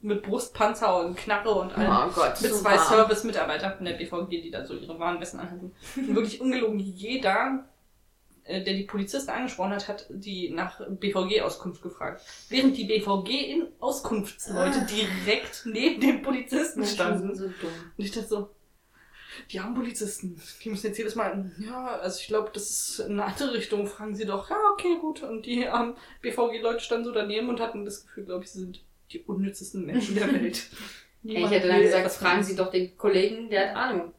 [0.01, 2.09] mit Brustpanzer und Knarre und allem.
[2.09, 2.77] Oh Gott, mit so zwei.
[2.77, 5.73] Service-Mitarbeitern von der BVG, die da so ihre Warnwesten anhatten.
[5.97, 7.67] Und wirklich ungelogen, jeder,
[8.45, 12.21] äh, der die Polizisten angesprochen hat, hat die nach BVG-Auskunft gefragt.
[12.49, 14.85] Während die BVG-Auskunftsleute Ah.
[15.25, 17.35] direkt neben den Polizisten standen.
[17.35, 17.69] so dumm.
[17.97, 18.49] Und ich dachte so,
[19.51, 20.41] die haben Polizisten.
[20.63, 23.87] Die müssen jetzt jedes Mal, ja, also ich glaube, das ist in eine andere Richtung.
[23.87, 25.23] Fragen sie doch, ja, okay, gut.
[25.23, 28.83] Und die ähm, BVG-Leute standen so daneben und hatten das Gefühl, glaube ich, sie sind
[29.11, 30.67] die unnützesten Menschen der Welt.
[31.21, 34.13] Hey, ich hätte dann gesagt, fragen Sie doch den Kollegen, der hat Ahnung.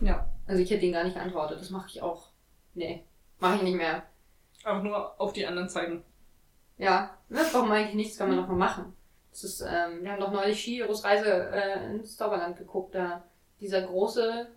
[0.00, 1.60] Ja, Also ich hätte ihn gar nicht geantwortet.
[1.60, 2.30] Das mache ich auch.
[2.74, 3.04] Nee,
[3.38, 4.02] mache ich nicht mehr.
[4.64, 6.02] einfach nur auf die anderen zeigen.
[6.76, 8.94] Ja, ne, warum eigentlich nichts kann man noch mal machen.
[9.30, 12.96] Das ist, ähm, wir haben doch neulich Skiros Reise äh, ins Zauberland geguckt.
[12.96, 13.22] Da
[13.60, 14.48] dieser große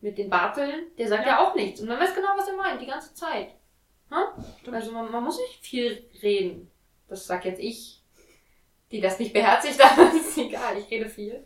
[0.00, 1.32] mit den Barteln, der sagt ja.
[1.32, 1.38] Ja.
[1.40, 1.80] auch nichts.
[1.80, 3.54] Und man weiß genau, was er meint, die ganze Zeit.
[4.60, 4.76] Stimmt.
[4.76, 6.70] Also man, man muss nicht viel reden.
[7.08, 8.02] Das sag jetzt ich,
[8.90, 11.44] die das nicht beherzigt, aber ist egal, ich rede viel.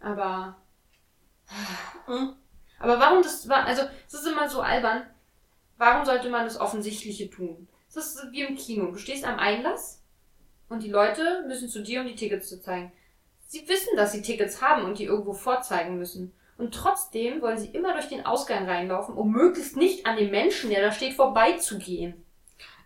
[0.00, 0.56] Aber
[2.08, 2.34] Mhm.
[2.78, 5.02] aber warum das war, also es ist immer so albern.
[5.76, 7.68] Warum sollte man das Offensichtliche tun?
[7.88, 8.86] Es ist wie im Kino.
[8.90, 10.02] Du stehst am Einlass
[10.68, 12.92] und die Leute müssen zu dir, um die Tickets zu zeigen.
[13.52, 16.32] Sie wissen, dass sie Tickets haben und die irgendwo vorzeigen müssen.
[16.56, 20.70] Und trotzdem wollen sie immer durch den Ausgang reinlaufen, um möglichst nicht an dem Menschen,
[20.70, 22.24] der da steht, vorbeizugehen.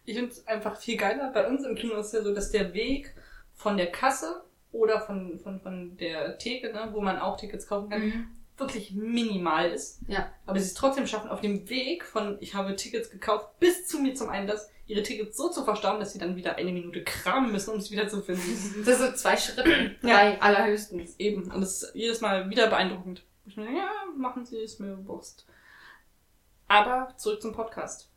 [0.06, 1.30] Ich finde es einfach viel geiler.
[1.30, 3.14] Bei uns im Kino ist ja so, dass der Weg
[3.54, 7.88] von der Kasse oder von, von, von der Theke, ne, wo man auch Tickets kaufen
[7.88, 10.00] kann, wirklich minimal ist.
[10.08, 10.32] Ja.
[10.46, 14.00] Aber sie es trotzdem schaffen, auf dem Weg von ich habe Tickets gekauft bis zu
[14.00, 17.52] mir zum Einlass, ihre Tickets so zu verstauen, dass sie dann wieder eine Minute kramen
[17.52, 18.84] müssen, um es wieder zu finden.
[18.84, 19.96] Das sind zwei Schritte.
[20.02, 20.16] Ja.
[20.16, 21.16] Drei allerhöchstens.
[21.18, 21.50] Eben.
[21.50, 23.24] Und das ist jedes Mal wieder beeindruckend.
[23.46, 25.46] Ich meine, ja, machen sie es mir bewusst.
[26.68, 28.08] Aber zurück zum Podcast.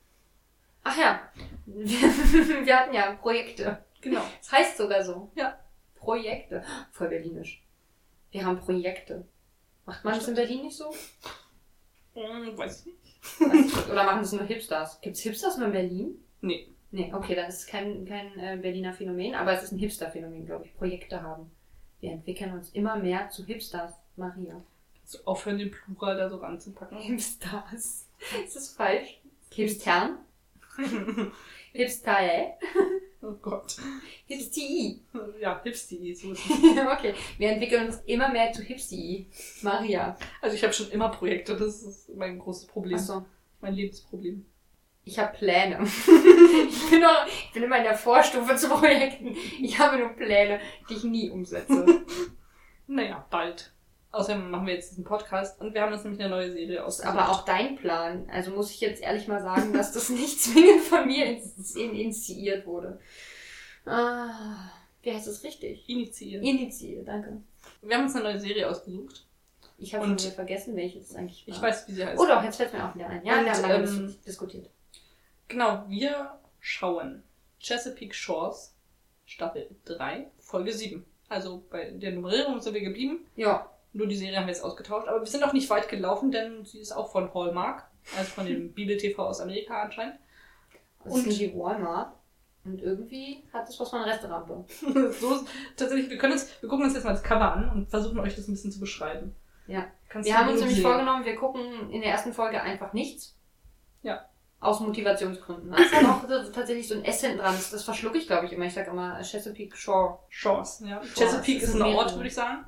[0.83, 1.21] Ach ja.
[1.65, 1.85] Wir,
[2.65, 3.83] wir hatten ja Projekte.
[4.01, 4.21] Genau.
[4.39, 5.31] Das heißt sogar so.
[5.35, 5.59] Ja.
[5.95, 6.63] Projekte.
[6.91, 7.63] Voll berlinisch.
[8.31, 9.25] Wir haben Projekte.
[9.85, 10.93] Macht man das in Berlin nicht so?
[12.13, 13.19] Hm, weiß ich nicht.
[13.39, 13.89] Weiß ich nicht.
[13.89, 15.01] Oder machen das nur Hipsters?
[15.01, 16.25] Gibt's Hipsters nur in Berlin?
[16.41, 16.67] Nee.
[16.91, 20.45] Nee, okay, dann ist es kein, kein äh, Berliner Phänomen, aber es ist ein Hipster-Phänomen,
[20.45, 20.75] glaube ich.
[20.75, 21.51] Projekte haben.
[21.99, 24.63] Wir entwickeln uns immer mehr zu Hipsters, Maria.
[25.05, 26.97] So aufhören, den Plural da so ranzupacken.
[26.97, 28.07] Hipsters.
[28.43, 29.19] Ist das falsch?
[29.51, 30.17] Hipstern?
[31.73, 32.57] Hipster,
[33.21, 33.77] oh Gott.
[34.25, 35.01] Hipstii.
[35.39, 36.51] Ja, Hipsty, so ist es.
[36.91, 39.27] okay, wir entwickeln uns immer mehr zu Hipstii.
[39.61, 40.17] Maria.
[40.41, 42.97] Also ich habe schon immer Projekte, das ist mein großes Problem.
[42.97, 43.25] Achso.
[43.61, 44.45] Mein Lebensproblem.
[45.09, 45.79] Ich habe Pläne.
[46.69, 49.35] ich, bin noch, ich bin immer in der Vorstufe zu Projekten.
[49.59, 52.01] Ich habe nur Pläne, die ich nie umsetze.
[52.91, 53.71] Naja, bald.
[54.11, 57.13] Außerdem machen wir jetzt diesen Podcast und wir haben uns nämlich eine neue Serie ausgesucht.
[57.15, 58.27] aber auch dein Plan.
[58.31, 61.39] Also muss ich jetzt ehrlich mal sagen, dass das nicht zwingend von mir in,
[61.75, 62.99] initiiert wurde.
[63.85, 64.71] Ah,
[65.03, 65.87] wie heißt das richtig?
[65.87, 66.43] initiiert.
[66.43, 67.41] Initiiert, danke.
[67.83, 69.25] Wir haben uns eine neue Serie ausgesucht.
[69.77, 71.55] Ich habe schon wieder vergessen, welches es eigentlich war.
[71.55, 72.19] Ich weiß, wie sie heißt.
[72.19, 73.23] Oh doch, jetzt fällt mir auch wieder ein.
[73.23, 74.69] Ja, Und, wir haben lange ähm, dis- diskutiert.
[75.49, 77.23] Genau, wir schauen
[77.59, 78.75] Chesapeake Shores
[79.25, 81.05] Staffel 3, Folge 7.
[81.27, 83.27] Also bei der Nummerierung sind wir geblieben.
[83.35, 83.69] Ja.
[83.93, 85.07] Nur die Serie haben wir jetzt ausgetauscht.
[85.07, 87.87] Aber wir sind auch nicht weit gelaufen, denn sie ist auch von Hallmark.
[88.17, 90.15] Also von dem Bibel-TV aus Amerika anscheinend.
[91.03, 92.13] Das Und- die Walmart.
[92.65, 94.65] Und irgendwie hat es was von Restaurante.
[95.19, 97.89] so ist, tatsächlich, wir können uns, wir gucken uns jetzt mal das Cover an und
[97.89, 99.33] versuchen euch das ein bisschen zu beschreiben.
[99.65, 99.87] Ja.
[100.09, 103.35] Kannst Wir haben uns nämlich vorgenommen, wir gucken in der ersten Folge einfach nichts.
[104.03, 104.28] Ja.
[104.61, 105.71] Aus Motivationsgründen.
[105.71, 107.55] Das hat auch tatsächlich so ein S hinten dran.
[107.55, 108.65] Das, das verschlucke ich, glaube ich, immer.
[108.65, 110.19] Ich sage immer Chesapeake Shore.
[110.27, 111.01] Shores, ja.
[111.01, 111.13] Shores.
[111.17, 112.65] Chesapeake ist sind ein Ort, würde ich sagen.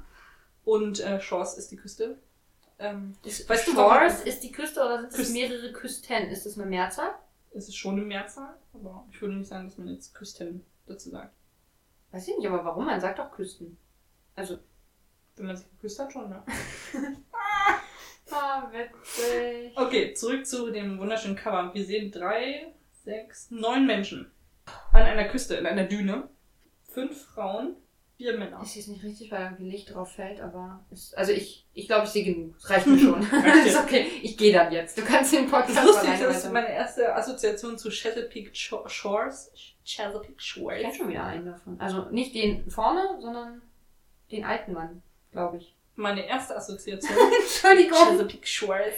[0.64, 2.18] Und äh, Shores ist die Küste.
[2.80, 6.30] Ähm, Ist, Weißt du, Shores warum- ist die Küste oder sind es mehrere Küsten?
[6.30, 7.14] Ist das eine Mehrzahl?
[7.54, 11.10] es ist schon eine Mehrzahl, aber ich würde nicht sagen, dass man jetzt Küsten dazu
[11.10, 11.34] sagt.
[12.12, 12.86] Weiß ich nicht, aber warum?
[12.86, 13.78] Man sagt doch Küsten.
[14.36, 14.58] Also.
[15.36, 16.44] Wenn man sich geküsst hat, schon, ne?
[18.32, 19.72] Ah, witzig.
[19.78, 21.72] Okay, zurück zu dem wunderschönen Cover.
[21.74, 22.68] Wir sehen drei,
[23.04, 24.32] sechs, neun Menschen
[24.94, 26.30] an einer Küste, in einer Düne.
[26.90, 27.76] Fünf Frauen,
[28.18, 28.60] vier Männer.
[28.64, 30.84] Ich sehe es nicht richtig, weil irgendwie Licht drauf fällt, aber.
[30.92, 32.56] Ist, also ich, ich glaube, ich sehe genug.
[32.56, 33.22] Das reicht mir schon.
[33.66, 34.08] Ist okay.
[34.22, 34.98] Ich gehe dann jetzt.
[34.98, 39.52] Du kannst den Podcast ist lustig, das ist meine erste Assoziation zu Chesapeake Sho- Shores.
[39.86, 40.82] Chesapeake Ich Shores.
[40.82, 41.80] kenne schon wieder einen davon.
[41.80, 43.62] Also nicht den vorne, sondern
[44.32, 45.74] den alten Mann, glaube ich.
[45.96, 47.12] Meine erste Assoziation.
[47.42, 47.98] Entschuldigung.
[47.98, 48.96] Chesapeake Shores.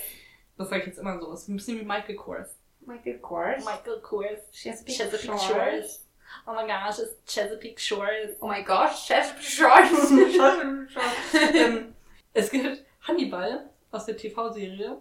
[0.57, 1.31] Das sage ich jetzt immer so.
[1.31, 2.55] Das ist ein bisschen wie Michael Kors.
[2.85, 3.65] Michael Kors.
[3.65, 4.39] Michael Kors.
[4.51, 5.43] Chesapeake, Chesapeake Shores.
[5.47, 6.07] Shores.
[6.47, 8.35] Oh my gosh, it's Chesapeake Shores.
[8.39, 10.11] Oh mein Gott, Chesapeake Shores.
[11.53, 11.93] ähm,
[12.33, 14.97] es gibt Hannibal aus der TV-Serie.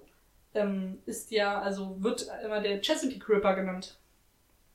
[0.54, 3.98] ähm, ist ja, also wird immer der Chesapeake Ripper genannt.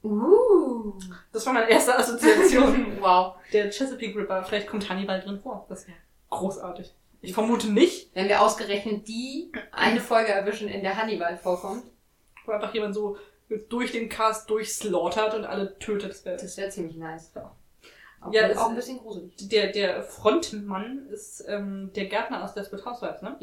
[0.03, 0.93] Uh.
[1.31, 2.99] Das war meine erste Assoziation.
[2.99, 3.35] wow.
[3.53, 5.65] der Chesapeake Ripper, vielleicht kommt Hannibal drin vor.
[5.69, 5.97] Das wäre
[6.29, 6.93] großartig.
[7.21, 11.83] Ich vermute nicht, Wenn wir ausgerechnet die eine Folge erwischen, in der Hannibal vorkommt,
[12.45, 13.17] wo einfach jemand so
[13.69, 16.11] durch den Cast durchslaughtert und alle tötet.
[16.11, 17.31] Das wäre das wäre ziemlich nice.
[17.35, 17.55] Ja.
[18.21, 19.33] Auch, Ja, es- auch ein bisschen gruselig.
[19.49, 23.35] der, der Frontmann ist ähm, der Gärtner aus Desperate Housewives, ne?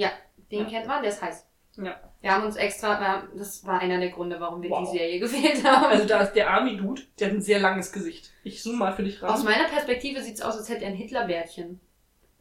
[0.51, 0.65] Den Ja.
[0.69, 1.47] kennt man, der ist heiß.
[1.77, 1.97] Ja.
[2.21, 4.91] Wir haben uns extra, das war einer der Gründe, warum wir Wow.
[4.93, 5.87] die Serie gewählt haben.
[5.87, 8.31] Also da ist der Army-Dude, der hat ein sehr langes Gesicht.
[8.45, 9.31] Ich zoome mal für dich ran.
[9.31, 11.81] Aus meiner Perspektive sieht's aus, als hätte er ein Hitlerbärtchen.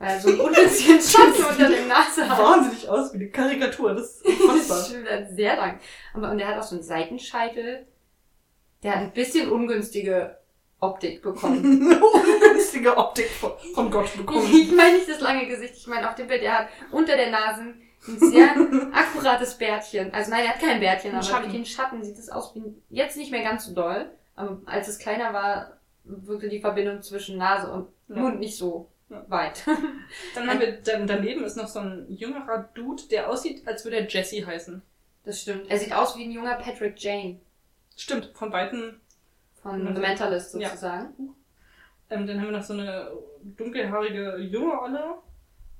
[0.04, 2.38] Er so ein ungünstigen Schatten unter der Nase hat.
[2.40, 3.94] wahnsinnig aus wie eine Karikatur.
[3.94, 4.78] Das ist Das unfassbar.
[4.80, 5.80] ist schon sehr lang.
[6.14, 7.88] Aber, und er hat auch so einen Seitenscheitel.
[8.84, 10.38] Der hat ein bisschen ungünstige
[10.80, 11.94] Optik bekommen.
[12.02, 14.46] ungünstige Optik von, von Gott bekommen.
[14.52, 17.32] ich meine nicht das lange Gesicht, ich meine auf dem Bild, er hat unter der
[17.32, 17.62] Nase
[18.06, 18.50] ein sehr
[18.92, 20.14] akkurates Bärtchen.
[20.14, 21.44] Also nein, er hat kein Bärtchen, Ein aber Schatten.
[21.44, 24.90] durch den Schatten sieht es aus wie, jetzt nicht mehr ganz so doll, aber als
[24.90, 28.18] es kleiner war, wirkte die Verbindung zwischen Nase und Ja.
[28.22, 28.93] Mund nicht so Ja.
[29.28, 29.64] Weit.
[30.36, 33.98] Dann haben wir, dann daneben ist noch so ein jüngerer Dude, der aussieht, als würde
[33.98, 34.82] er Jesse heißen.
[35.24, 35.70] Das stimmt.
[35.70, 37.40] Er sieht aus wie ein junger Patrick Jane
[37.96, 39.00] Stimmt, von Weitem.
[39.62, 40.70] von The Mentalist ja.
[40.70, 41.36] sozusagen.
[42.10, 43.12] Ähm, dann haben wir noch so eine
[43.44, 45.16] dunkelhaarige junge Olle,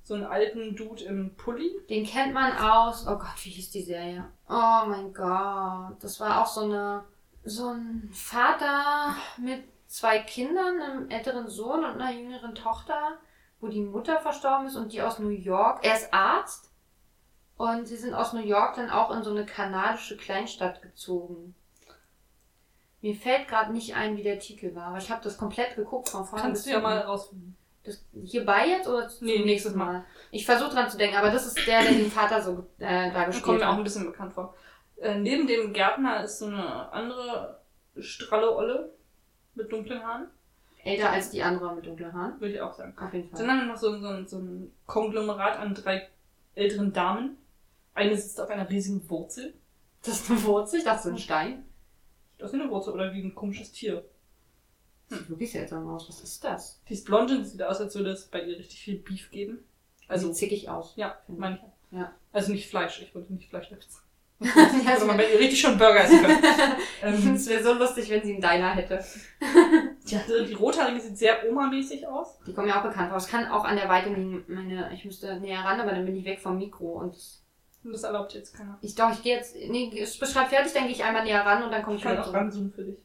[0.04, 1.72] so einen alten Dude im Pulli.
[1.90, 3.06] Den kennt man aus.
[3.08, 4.26] Oh Gott, wie hieß die Serie?
[4.48, 6.02] Oh mein Gott.
[6.02, 7.04] Das war auch so eine.
[7.46, 9.64] So ein Vater mit
[9.94, 13.20] zwei Kindern, einem älteren Sohn und einer jüngeren Tochter,
[13.60, 15.86] wo die Mutter verstorben ist und die aus New York.
[15.86, 16.72] Er ist Arzt.
[17.58, 21.54] Und sie sind aus New York dann auch in so eine kanadische Kleinstadt gezogen.
[23.02, 26.10] Mir fällt gerade nicht ein, wie der Titel war, aber ich habe das komplett geguckt
[26.10, 27.56] von vorne Kannst du ja mal rausfinden.
[27.84, 29.94] Das, hierbei jetzt oder Nee, nächstes Mal?
[29.94, 30.06] Mal.
[30.32, 33.26] Ich versuche dran zu denken, aber das ist der, der den Vater so äh, da
[33.26, 33.78] gespielt kommt mir auch hat.
[33.78, 34.56] ein bisschen bekannt vor.
[34.98, 37.62] Äh, neben dem Gärtner ist so eine andere
[38.00, 38.93] stralle Olle
[39.56, 40.28] mit dunklen Haaren,
[40.84, 42.40] Älter als die andere mit dunklen Haaren.
[42.42, 42.98] würde ich auch sagen.
[42.98, 43.48] Auf jeden Dann Fall.
[43.50, 46.10] haben wir noch so, so, ein- so ein Konglomerat an drei
[46.56, 47.38] älteren Damen.
[47.94, 49.54] Eine sitzt auf einer riesigen Wurzel.
[50.04, 51.66] Das ist eine Wurzel, ich dachte, das ist ein Stein.
[52.38, 54.04] Das ist eine Wurzel oder wie ein komisches Tier.
[55.10, 56.10] Das sieht wirklich seltsam aus.
[56.10, 56.82] Was ist das?
[56.90, 59.64] Die ist blond und sieht aus, als würde es bei ihr richtig viel Beef geben.
[60.08, 60.94] Also Also, sieht zickig aus.
[60.98, 61.98] ja, ich.
[61.98, 62.12] Ja.
[62.34, 64.02] Also nicht Fleisch, ich wollte nicht Fleisch essen.
[64.88, 66.44] Also man ihr richtig schon Burger essen können.
[67.02, 69.04] ähm, Es wäre so lustig, wenn sie einen Diner hätte.
[70.10, 72.40] die, hatte, die Rothaarige sieht sehr Oma-mäßig aus.
[72.46, 73.18] Die kommen ja auch bekannt vor.
[73.18, 74.44] Es kann auch an der Weite liegen.
[74.48, 76.94] Meine, ich müsste näher ran, aber dann bin ich weg vom Mikro.
[77.00, 77.16] Und
[77.84, 78.78] Und das erlaubt jetzt keiner.
[78.82, 79.56] ich doch, ich gehe jetzt.
[79.56, 82.08] Nee, es beschreibt fertig, dann gehe ich einmal näher ran und dann komme Ich ich
[82.08, 82.98] kann wieder auch ranzoomen für dich.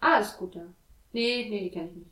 [0.00, 0.62] Ah, das ist gut, ja.
[1.12, 2.10] Nee, nee, die kenne ich nicht.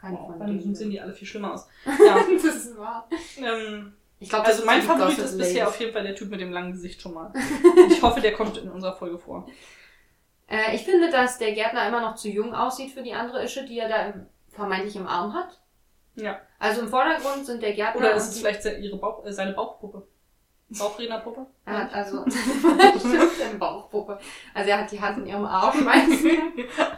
[0.00, 0.74] Keine Wow, von denen.
[0.74, 1.66] sehen die alle viel schlimmer aus.
[2.06, 3.08] Ja, das ist wahr.
[3.38, 6.52] ähm, Ich glaube, also mein Favorit ist bisher auf jeden Fall der Typ mit dem
[6.52, 7.32] langen Gesicht schon mal.
[7.88, 9.46] Ich hoffe, der kommt in unserer Folge vor.
[10.48, 13.64] Äh, ich finde, dass der Gärtner immer noch zu jung aussieht für die andere Ische,
[13.64, 15.60] die er da im, vermeintlich im Arm hat.
[16.16, 16.40] Ja.
[16.58, 20.06] Also im Vordergrund sind der Gärtner Oder ist es vielleicht ihre Bauch, äh, seine Bauchpuppe?
[20.70, 21.46] Bauchrednerpuppe?
[21.64, 24.18] er hat also seine Bauchpuppe.
[24.52, 26.24] Also er hat die Hand in ihrem Arm meistens.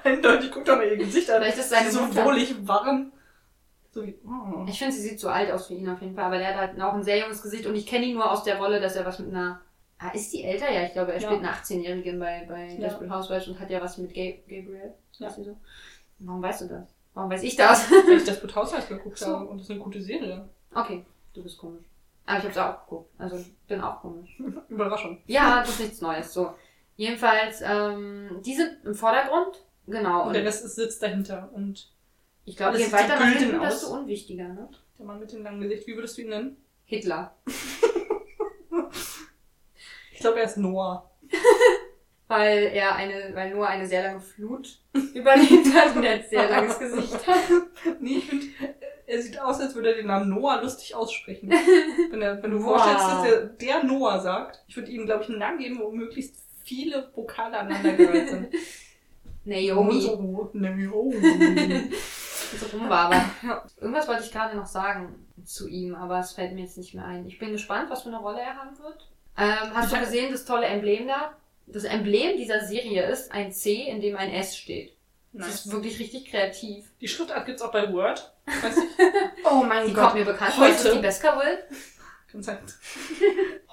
[0.03, 1.41] Eindeutig, guck doch mal ihr Gesicht an.
[1.41, 2.25] Vielleicht ist seine so Mutter.
[2.25, 3.13] wohlig warm.
[3.93, 4.65] So wie, oh.
[4.69, 6.57] Ich finde, sie sieht zu alt aus für ihn auf jeden Fall, aber der hat
[6.57, 8.95] halt auch ein sehr junges Gesicht und ich kenne ihn nur aus der Rolle, dass
[8.97, 9.61] er was mit einer.
[9.99, 10.71] Ah, ist die älter?
[10.71, 11.27] Ja, ich glaube, er Ja.
[11.29, 12.81] spielt eine 18-Jährige bei, bei Ja.
[12.81, 14.95] Desperate Housewives und hat ja was mit Ga Gabriel.
[15.19, 15.29] Ja.
[15.29, 15.57] So?
[16.21, 16.89] Warum weißt du das?
[17.15, 17.91] Warum weiß ich das?
[17.91, 19.27] Weil ich das Haus halt geguckt So.
[19.27, 20.49] habe und das ist eine gute Serie.
[20.75, 21.85] Okay, du bist komisch.
[22.27, 23.11] Aber ich hab's auch geguckt.
[23.19, 24.41] Also, ich bin auch komisch.
[24.69, 25.19] Überraschung.
[25.27, 26.33] Ja, das ist nichts Neues.
[26.33, 26.55] So.
[26.97, 29.65] Jedenfalls, ähm, die sind im Vordergrund.
[29.87, 30.21] Genau.
[30.23, 31.51] Und Und der Rest ist, sitzt dahinter.
[31.53, 31.91] Und
[32.51, 34.69] ich glaube, je weiter nach hinten, desto unwichtiger, ne?
[34.99, 36.57] der Mann mit dem langen Gesicht, wie würdest du ihn nennen?
[36.85, 37.37] Hitler.
[40.13, 41.11] Ich glaube, er ist Noah.
[42.29, 44.79] Weil er eine, weil Noah eine sehr lange Flut
[45.15, 47.39] überlebt hat und er ein sehr langes Gesicht hat.
[48.01, 48.47] Nee, ich finde,
[49.07, 51.49] er sieht aus, als würde er den Namen Noah lustig aussprechen.
[52.11, 52.67] Wenn, er, wenn du Wow.
[52.77, 55.91] vorstellst, dass der, der Noah sagt, ich würde ihm, glaube ich, einen Namen geben, wo
[55.91, 58.49] möglichst viele Vokale aneinandergereiht sind.
[59.45, 60.07] Naomi.
[60.53, 61.91] Naomi.
[62.59, 63.63] So rum war aber.
[63.81, 67.05] Irgendwas wollte ich gerade noch sagen zu ihm, aber es fällt mir jetzt nicht mehr
[67.05, 67.27] ein.
[67.27, 69.09] Ich bin gespannt, was für eine Rolle er haben wird.
[69.39, 71.35] Ähm, hast du gesehen, das tolle Emblem da?
[71.67, 74.97] Das Emblem dieser Serie ist ein C, in dem ein S steht.
[75.33, 75.55] Das Nice.
[75.67, 76.91] ist wirklich richtig kreativ.
[77.01, 78.33] Die Schriftart gibt's auch bei Word.
[78.47, 78.85] Weiß ich.
[79.51, 80.05] Oh mein Die Gott.
[80.05, 80.67] kommt mir bekannt vor.
[80.69, 81.59] Ist das Heute- die Beska-Will?
[82.31, 82.59] Kann sein.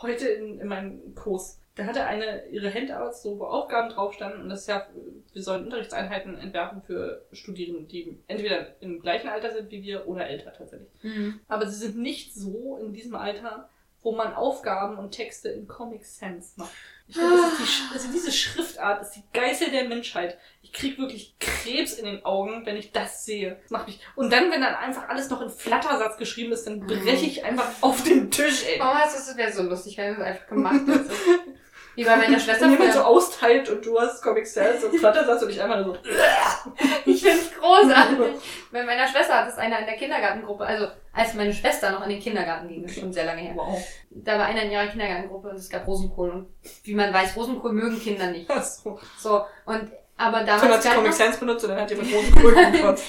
[0.01, 1.59] Heute in, in meinem Kurs.
[1.77, 4.87] Da hatte eine ihre Handouts, so wo Aufgaben drauf standen und das ist ja,
[5.31, 10.27] wir sollen Unterrichtseinheiten entwerfen für Studierende, die entweder im gleichen Alter sind wie wir oder
[10.27, 10.89] älter tatsächlich.
[11.03, 11.39] Mhm.
[11.47, 13.69] Aber sie sind nicht so in diesem Alter,
[14.01, 16.71] wo man Aufgaben und Texte in Comic Sans macht.
[17.09, 20.37] Ich finde, das ist die, also diese Schriftart ist die Geißel der Menschheit.
[20.61, 23.57] Ich krieg wirklich Krebs in den Augen, wenn ich das sehe.
[23.63, 23.99] Das macht mich.
[24.15, 27.69] Und dann, wenn dann einfach alles noch in Flattersatz geschrieben ist, dann breche ich einfach
[27.81, 28.81] auf den Tisch, ey.
[28.81, 31.11] Oh, das wäre so lustig, wenn das einfach gemacht ist.
[31.97, 35.41] Wie bei meiner Schwester Wenn jemand so austeilt und du hast Comic Sans und Flattersatz
[35.41, 35.99] und ich einfach nur so.
[37.05, 38.35] Ich find's großartig.
[38.71, 42.11] Bei meiner Schwester hat es einer in der Kindergartengruppe, also als meine Schwester noch in
[42.11, 43.53] den Kindergarten ging, das ist schon sehr lange her.
[43.55, 43.83] Wow.
[44.11, 46.29] Da war einer in ihrer Kindergartengruppe und es gab Rosenkohl.
[46.29, 46.49] Und
[46.83, 48.47] wie man weiß, Rosenkohl mögen Kinder nicht.
[48.47, 48.99] Ach so.
[49.17, 52.53] So, und aber Dann hat damals sie Comic Sans benutzt und dann hat jemand Rosenkohl
[52.53, 53.05] gekotzt.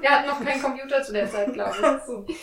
[0.00, 1.74] wir hatten noch keinen Computer zu der Zeit, glaube
[2.28, 2.36] ich.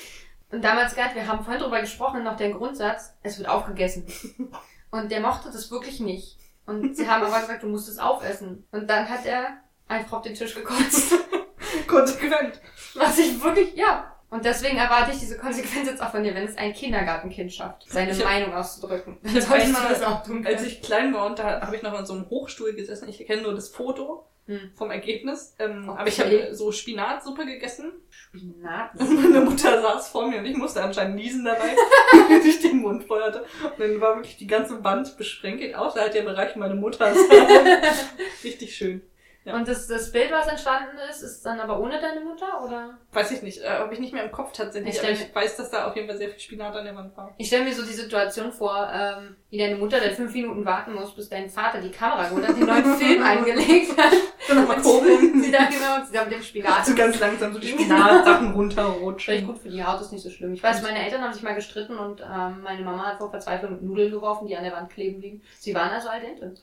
[0.54, 4.06] Und damals galt, wir haben vorhin drüber gesprochen, noch der Grundsatz, es wird aufgegessen.
[4.92, 6.38] Und der mochte das wirklich nicht.
[6.68, 8.68] Und sie haben aber gesagt, du musst es aufessen.
[8.72, 11.16] Und dann hat er einfach auf den Tisch gekotzt.
[11.88, 12.62] Konsequent.
[12.94, 14.16] Was ich wirklich, ja.
[14.30, 17.90] Und deswegen erwarte ich diese Konsequenz jetzt auch von dir, wenn es ein Kindergartenkind schafft,
[17.90, 19.18] seine Ich Meinung auszudrücken.
[19.24, 21.94] Dann solltest du das auch tun Als ich klein war und da habe ich noch
[21.94, 24.72] an so einem Hochstuhl gesessen, ich kenne nur das Foto Hm.
[24.76, 26.00] vom Ergebnis, ähm, Okay.
[26.00, 28.92] aber ich habe so Spinatsuppe gegessen Spinat.
[29.00, 31.76] und meine Mutter saß vor mir und ich musste anscheinend niesen dabei,
[32.30, 33.46] wenn ich den Mund hatte.
[33.64, 37.14] Und dann war wirklich die ganze Wand besprenkelt, außer halt der Bereich meiner Mutter.
[38.44, 39.02] Richtig schön.
[39.46, 39.56] Ja.
[39.56, 42.98] Und das, das Bild, was entstanden ist, ist dann aber ohne deine Mutter, oder?
[43.12, 45.58] Weiß ich nicht, äh, habe ich nicht mehr im Kopf tatsächlich, Ich aber ich weiß,
[45.58, 47.34] dass da auf jeden Fall sehr viel Spinat an der Wand war.
[47.38, 50.94] Ich stelle mir so die Situation vor, ähm, wie deine Mutter dann fünf Minuten warten
[50.94, 54.14] muss, bis dein Vater die Kamera geholt hat, den neuen Film eingelegt hat.
[54.48, 55.42] Dann nochmal kurbeln.
[55.42, 56.86] Sie da genau, sie da mit dem Spinat.
[56.86, 59.48] So ganz langsam so die Spinatsachen Vielleicht runterrutschen.
[59.48, 60.54] gut für die Haut ist nicht so schlimm.
[60.54, 63.86] Ich weiß, meine Eltern haben sich mal gestritten und ähm, meine Mama hat vor Verzweiflung
[63.86, 65.42] Nudeln geworfen, die an der Wand kleben liegen.
[65.60, 66.54] Sie waren also al dente.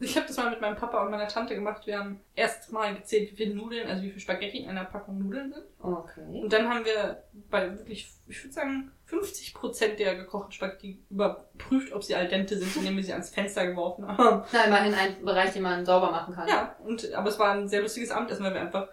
[0.00, 1.84] Ich habe das mal mit meinem Papa und meiner Tante gemacht.
[1.86, 5.18] Wir haben erst mal gezählt, wie viele Nudeln, also wie viel Spaghetti in einer Packung
[5.18, 5.64] Nudeln sind.
[5.80, 6.40] Okay.
[6.42, 12.04] Und dann haben wir bei wirklich, ich würde sagen, 50% der gekochten Spaghetti überprüft, ob
[12.04, 14.42] sie al dente sind, indem wir sie ans Fenster geworfen haben.
[14.52, 16.48] Na, immerhin ein Bereich, den man sauber machen kann.
[16.48, 18.88] Ja, und, aber es war ein sehr lustiges Abendessen, weil wir einfach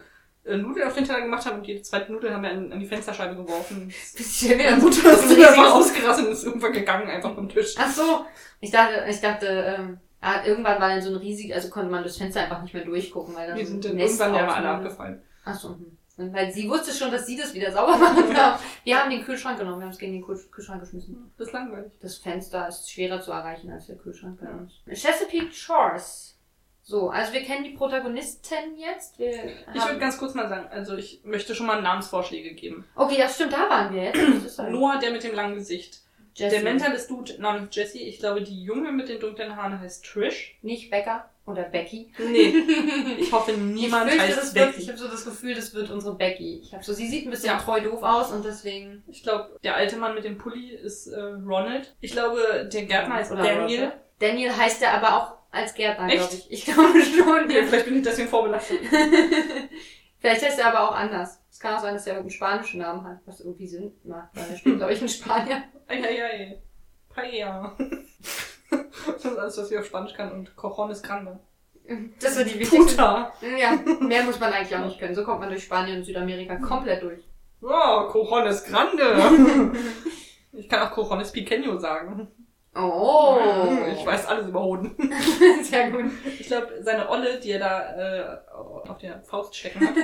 [0.46, 2.80] äh, Nudeln auf den Teller gemacht haben und jede zweite Nudel haben wir an, an
[2.80, 3.88] die Fensterscheibe geworfen.
[4.16, 7.76] Bisschen wieder Mutter ist so dann einfach ausgerastet und ist irgendwann gegangen, einfach vom Tisch.
[7.78, 8.26] Ach so.
[8.62, 12.04] Ich dachte, ich dachte, ähm, ah, irgendwann war dann so ein riesig, also konnte man
[12.04, 14.70] durchs Fenster einfach nicht mehr durchgucken, weil da Wir so sind dann irgendwann ja alle
[14.70, 15.22] abgefallen.
[15.44, 15.70] Ach so.
[15.70, 15.98] hm.
[16.18, 18.64] Weil sie wusste schon, dass sie das wieder sauber machen darf.
[18.84, 21.32] Wir haben den Kühlschrank genommen, wir haben es gegen den Kühl- Kühlschrank geschmissen.
[21.38, 21.92] Das ist langweilig.
[22.02, 24.72] Das Fenster ist schwerer zu erreichen als der Kühlschrank bei uns.
[24.88, 26.32] Chesapeake Shores.
[26.84, 29.20] So, also wir kennen die Protagonisten jetzt.
[29.20, 29.26] Ich
[29.86, 32.86] würde ganz kurz mal sagen, also ich möchte schon mal Namensvorschläge geben.
[32.96, 34.46] okay, ja stimmt, da waren wir jetzt.
[34.46, 36.02] Das halt Noah, der mit dem langen Gesicht.
[36.36, 36.56] Jesse.
[36.56, 37.98] Der Mentalist Dude namens Jesse.
[37.98, 40.58] Ich glaube, die Junge mit den dunklen Haaren heißt Trish.
[40.62, 42.12] Nicht Becca oder Becky.
[42.18, 42.54] Nee,
[43.20, 44.88] ich hoffe, niemand ich fürchte, heißt das wird, ich Becky.
[44.88, 46.60] habe so das Gefühl, das wird unsere Becky.
[46.64, 47.60] Ich habe so, sie sieht ein bisschen Ja.
[47.60, 49.04] treu doof aus und deswegen.
[49.08, 51.96] Ich glaube, der alte Mann mit dem Pulli ist äh, Ronald.
[52.02, 53.84] Ich glaube, der Gärtner heißt Oder Daniel.
[53.86, 54.00] Roger.
[54.20, 56.52] Daniel heißt er aber auch als Gärtner, glaube ich.
[56.52, 57.44] Ich glaube schon.
[57.46, 58.80] Okay, vielleicht bin ich deswegen vorbelastet.
[60.20, 61.40] Vielleicht heißt er aber auch anders.
[61.52, 64.46] Es kann auch sein, dass er irgendeinen spanischen Namen hat, was irgendwie Sinn macht, weil
[64.50, 65.64] er spielt, glaube ich, in Spanien.
[65.88, 66.62] Eieiei.
[67.14, 67.78] Paella.
[69.06, 70.32] Das ist alles, was ich auf Spanisch kann.
[70.32, 71.40] Und Cojones Grande.
[72.20, 72.96] Das ist die wichtigste.
[72.96, 73.34] Puta.
[73.58, 75.16] Ja, mehr muss man eigentlich auch nicht können.
[75.16, 77.24] So kommt man durch Spanien und Südamerika komplett durch.
[77.62, 79.72] Oh, Cojones Grande.
[80.58, 82.30] Ich kann auch Cojones Pequeño sagen.
[82.76, 83.38] Oh.
[83.94, 84.96] Ich weiß alles über Hoden.
[85.64, 86.12] Sehr gut.
[86.40, 89.96] Ich glaube, seine Olle, die er da äh, auf der Faust stecken hat,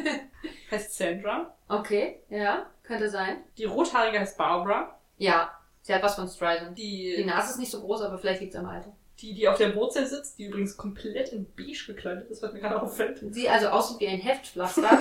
[0.72, 1.56] heißt Sandra.
[1.70, 3.44] Okay, ja, könnte sein.
[3.58, 5.00] Die Rothaarige heißt Barbara.
[5.18, 5.52] Ja,
[5.82, 6.78] sie hat was von Streisand.
[6.78, 8.96] Die Die, Nase ist nicht so groß, aber vielleicht liegt es am Alter.
[9.20, 12.60] die, die auf der Wurzel sitzt, die übrigens komplett in beige gekleidet ist, was mir
[12.60, 13.22] gerade auffällt.
[13.32, 14.82] Sie also aussieht wie ein Heftpflaster,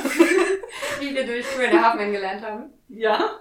[1.01, 2.73] wie wir durch Three and a Half Men gelernt haben.
[2.89, 3.41] Ja,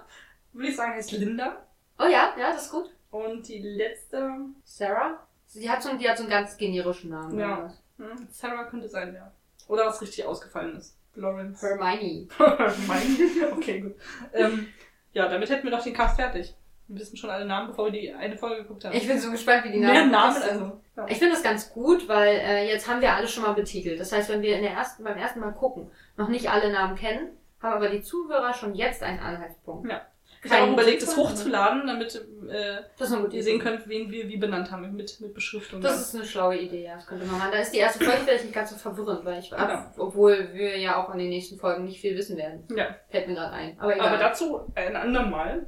[0.52, 1.66] würde ich sagen, heißt Linda.
[1.98, 2.90] Oh ja, ja, das ist gut.
[3.10, 4.30] Und die letzte,
[4.64, 5.26] Sarah?
[5.46, 7.38] Sie hat so, die hat so einen ganz generischen Namen.
[7.38, 7.72] Ja.
[7.98, 9.32] hm, Sarah könnte sein, ja.
[9.68, 10.96] Oder was richtig ausgefallen ist.
[11.14, 11.60] Lawrence.
[11.66, 12.28] Hermione.
[12.86, 13.18] mein,
[13.52, 13.96] okay, gut.
[14.32, 14.68] Ähm,
[15.12, 16.54] ja, damit hätten wir doch den Cast fertig.
[16.90, 18.96] Wir wissen schon alle Namen, bevor wir die eine Folge geguckt haben.
[18.96, 20.50] Ich bin so gespannt, wie die Mehr Namen Namen, sind.
[20.50, 20.80] also.
[20.96, 21.06] Ja.
[21.08, 24.00] Ich finde das ganz gut, weil äh, jetzt haben wir alle schon mal betitelt.
[24.00, 26.96] Das heißt, wenn wir in der ersten, beim ersten Mal gucken, noch nicht alle Namen
[26.96, 27.28] kennen,
[27.62, 29.88] haben aber die Zuhörer schon jetzt einen Anhaltspunkt.
[29.90, 30.02] Ja.
[30.42, 32.14] Ich habe auch überlegt, es Zufall, hochzuladen, damit
[32.48, 35.82] äh, Das ihr sehen könnt, wen wir wie benannt haben, mit, mit Beschriftung.
[35.82, 36.94] Das ist eine schlaue Idee, ja.
[36.94, 37.50] Das könnte man machen.
[37.52, 39.84] Da ist die erste Folge vielleicht nicht ganz so verwirrend, weil ich, Genau.
[39.98, 42.64] obwohl wir ja auch in den nächsten Folgen nicht viel wissen werden.
[42.74, 43.78] ja, Fällt mir gerade ein.
[43.78, 44.08] Aber egal.
[44.08, 45.66] aber dazu ein andermal.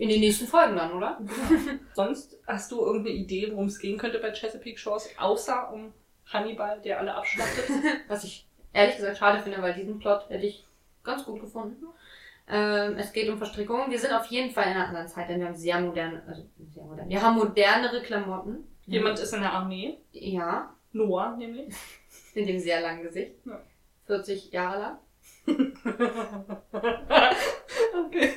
[0.00, 1.20] In den nächsten Folgen dann, oder?
[1.94, 5.92] Sonst hast du irgendeine Idee, worum es gehen könnte bei Chesapeake Shores, außer um
[6.24, 7.68] Hannibal, der alle abschlachtet?
[8.08, 10.64] Was ich ehrlich gesagt schade finde, weil diesen Plot hätte ich
[11.04, 11.84] ganz gut gefunden.
[12.48, 13.90] Ähm, es geht um Verstrickungen.
[13.90, 16.46] Wir sind auf jeden Fall in einer anderen Zeit, denn wir haben sehr moderne, also
[16.72, 17.08] sehr modern.
[17.10, 18.66] Wir haben modernere Klamotten.
[18.86, 19.98] Jemand ist in der Armee.
[20.12, 21.74] Ja, Noah nämlich.
[22.34, 23.34] in dem sehr langen Gesicht.
[23.44, 23.60] Ja.
[24.06, 24.98] 40 Jahre lang.
[28.06, 28.32] okay.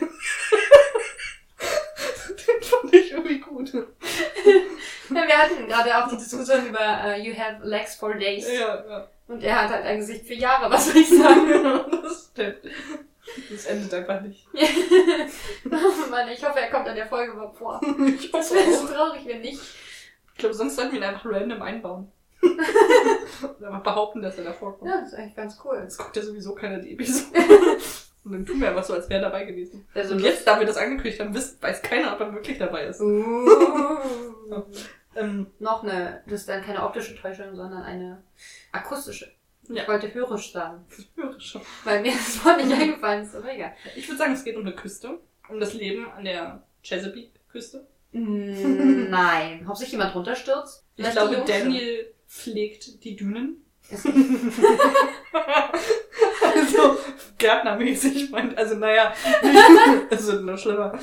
[2.93, 3.73] Ich irgendwie gut.
[5.09, 8.47] Ja, wir hatten gerade auch die Diskussion über äh, You have legs for days.
[8.47, 9.07] Ja, ja.
[9.27, 11.81] Und er hat halt ein Gesicht für Jahre, was soll ich sagen?
[12.03, 12.57] das stimmt.
[13.51, 14.47] Das endet einfach nicht.
[15.65, 15.69] oh
[16.09, 17.81] Mann, ich hoffe, er kommt an der Folge mal vor.
[18.07, 19.61] Ich Das wäre so traurig, wenn nicht.
[20.33, 22.11] Ich glaube, sonst sollten wir ihn einfach random einbauen.
[22.41, 24.89] Einfach behaupten, dass er davor kommt.
[24.89, 25.79] Ja, das ist eigentlich ganz cool.
[25.81, 27.39] Jetzt guckt ja sowieso keiner die Episode.
[28.25, 29.85] Und dann tun wir einfach so, als wäre er dabei gewesen.
[29.93, 32.85] Also Und jetzt, da wir das angekündigt haben, wisst, weiß keiner, ob er wirklich dabei
[32.85, 33.01] ist.
[33.01, 33.47] Uh.
[35.15, 38.23] Ähm, Noch eine, das ist dann keine optische Täuschung, sondern eine
[38.71, 39.31] akustische.
[39.69, 39.83] Ja.
[39.83, 40.85] Ich wollte hörisch sagen,
[41.37, 41.61] schon.
[41.83, 43.73] weil mir das Wort nicht eingefallen ist, aber egal.
[43.95, 45.19] Ich würde sagen, es geht um eine Küste.
[45.49, 47.85] Um das Leben an der Chesapeake-Küste.
[48.11, 49.65] Mm, Nein.
[49.69, 50.83] Ob sich jemand runterstürzt?
[50.95, 51.43] Ich glaube.
[51.45, 53.62] Daniel pflegt die Dünen.
[53.91, 54.05] Es-
[56.55, 56.97] also,
[57.37, 59.13] gärtnermäßig meint, also naja,
[60.09, 60.97] also noch schlimmer.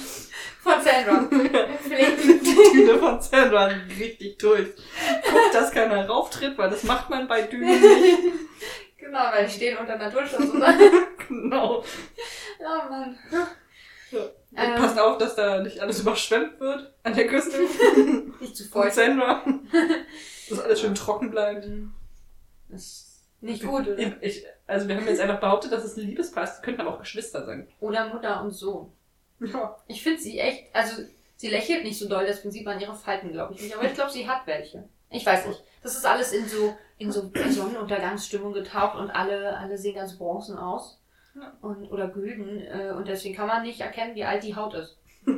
[0.63, 1.27] Von Sandra.
[1.31, 4.69] Die Düne von Sandra richtig durch.
[5.25, 8.19] Guckt, dass keiner rauftritt, weil das macht man bei Dünen nicht.
[8.99, 10.51] Genau, weil die stehen unter Naturschutz.
[11.29, 11.85] Genau.
[12.59, 13.17] oh Mann.
[14.11, 14.21] Ja.
[14.57, 14.75] Ähm.
[14.75, 17.57] passt auf, dass da nicht alles überschwemmt wird an der Küste.
[18.41, 18.95] Nicht zu Von feucht.
[18.95, 19.41] Sandra.
[20.49, 21.69] Dass alles schön trocken bleibt.
[22.71, 23.99] Das ist nicht gut, oder?
[23.99, 26.59] Ich, ich, also wir haben jetzt einfach behauptet, dass es ein Liebespaar ist.
[26.59, 27.69] Die könnten aber auch Geschwister sein.
[27.81, 28.93] Oder Mutter und Sohn.
[29.41, 29.77] Ja.
[29.87, 31.03] Ich finde sie echt, also
[31.37, 33.75] sie lächelt nicht so doll, das sieht man an ihre Falten, glaube ich nicht.
[33.75, 34.89] Aber ich glaube, sie hat welche.
[35.11, 35.63] Ich weiß nicht.
[35.83, 40.57] Das ist alles in so, in so Sonnenuntergangsstimmung getaucht und alle, alle sehen ganz bronzen
[40.59, 41.01] aus.
[41.35, 41.57] Ja.
[41.63, 42.61] Und, oder gülden.
[42.61, 44.99] Äh, und deswegen kann man nicht erkennen, wie alt die Haut ist.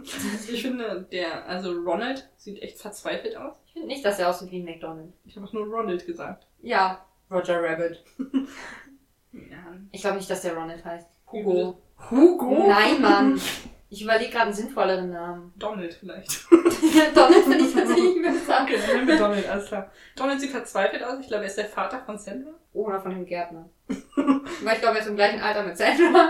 [0.52, 3.54] Ich finde, der, also Ronald sieht echt verzweifelt aus.
[3.66, 5.12] Ich finde nicht, dass er aussieht wie ein McDonald.
[5.24, 6.46] Ich habe auch nur Ronald gesagt.
[6.60, 7.04] Ja.
[7.32, 8.04] Roger Rabbit.
[9.32, 9.56] Ja.
[9.90, 11.08] Ich glaube nicht, dass der Ronald heißt.
[11.30, 11.78] Hugo.
[12.10, 12.66] Hugo?
[12.68, 13.40] Nein, Mann.
[13.88, 15.52] Ich überlege gerade einen sinnvolleren Namen.
[15.56, 16.46] Donald vielleicht.
[17.14, 18.62] Donald finde ich tatsächlich besser.
[18.62, 19.90] Okay, dann nehmen wir Donald, alles klar.
[20.16, 21.20] Donald sieht verzweifelt aus.
[21.20, 22.52] Ich glaube, er ist der Vater von Sandra.
[22.72, 23.68] Oder von dem Gärtner.
[23.88, 26.28] Weil ich glaube, er ist im gleichen Alter mit Sandra.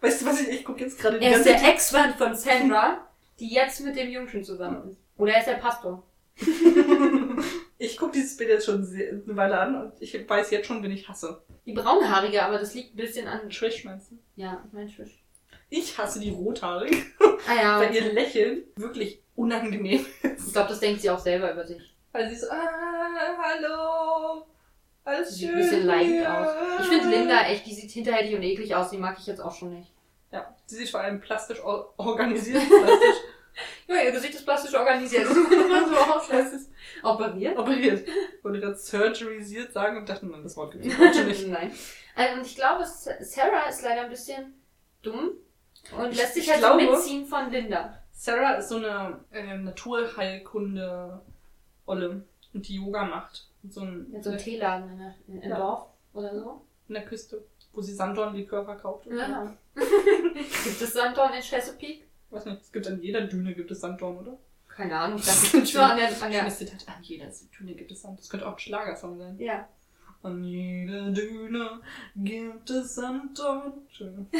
[0.00, 3.06] Weißt du was, ich, ich gucke jetzt gerade die Er ist der Ex-Mann von Sandra,
[3.38, 4.98] die jetzt mit dem Jungschen zusammen ist.
[5.16, 6.02] Oder er ist der Pastor.
[7.76, 10.92] Ich gucke dieses Bild jetzt schon eine Weile an und ich weiß jetzt schon, wen
[10.92, 11.42] ich hasse.
[11.66, 13.50] Die braunhaarige, aber das liegt ein bisschen an...
[13.50, 14.18] Trish meinst du?
[14.36, 15.22] Ja, ich mein Fisch.
[15.68, 20.46] Ich hasse die rothaarig, Ah ja, weil ihr Lächeln wirklich unangenehm ist.
[20.46, 21.82] ich glaube, das denkt sie auch selber über sich.
[22.12, 24.46] Weil sie so, ah, hallo,
[25.04, 25.56] alles Sieht schön.
[25.56, 26.48] ein bisschen leicht aus.
[26.80, 28.90] Ich finde Linda echt, die sieht hinterhältig und eklig aus.
[28.90, 29.92] Die mag ich jetzt auch schon nicht.
[30.32, 32.62] Ja, sie sieht vor allem plastisch or organisiert.
[32.68, 33.16] Plastisch.
[33.86, 35.26] Ja, ihr Gesicht ist plastisch organisiert.
[35.28, 35.90] Das muss man
[36.50, 36.70] so ist
[37.02, 37.58] Operiert?
[37.58, 38.06] operiert.
[38.38, 41.48] Ich wollte gerade surgerisiert sagen und dachte, man, das Wort gibt es nicht.
[41.48, 41.70] Nein.
[42.14, 44.54] Also, und ich glaube, Sarah ist leider ein bisschen
[45.02, 45.32] dumm
[45.98, 47.98] und Ich- lässt sich ich halt glaube- so mitziehen von Linda.
[48.12, 49.56] Sarah ist so eine äh,
[50.64, 52.22] Naturheilkunde-Olle
[52.54, 53.46] und die Yoga macht.
[53.68, 55.56] So ein, Mit so einem Teeladen in der, in, im Ja.
[55.56, 56.62] Dorf oder so.
[56.88, 59.06] in der Küste, wo sie Sanddornlikör verkauft.
[59.06, 59.54] Ja.
[59.74, 62.04] Gibt es Sanddorn in Chesapeake?
[62.34, 64.36] Weiß nicht, es gibt an jeder Düne gibt es Sanddorn, oder?
[64.68, 67.26] Keine Ahnung, ich dachte, gibt nur an der, an der Schönes Zitat, an jeder
[67.58, 68.18] Düne gibt es Sand.
[68.18, 69.38] Das könnte auch ein Schlagersong sein.
[69.38, 69.68] Ja.
[70.22, 71.80] An jeder Düne
[72.16, 73.72] gibt es Sanddorn.
[73.90, 74.26] Schön.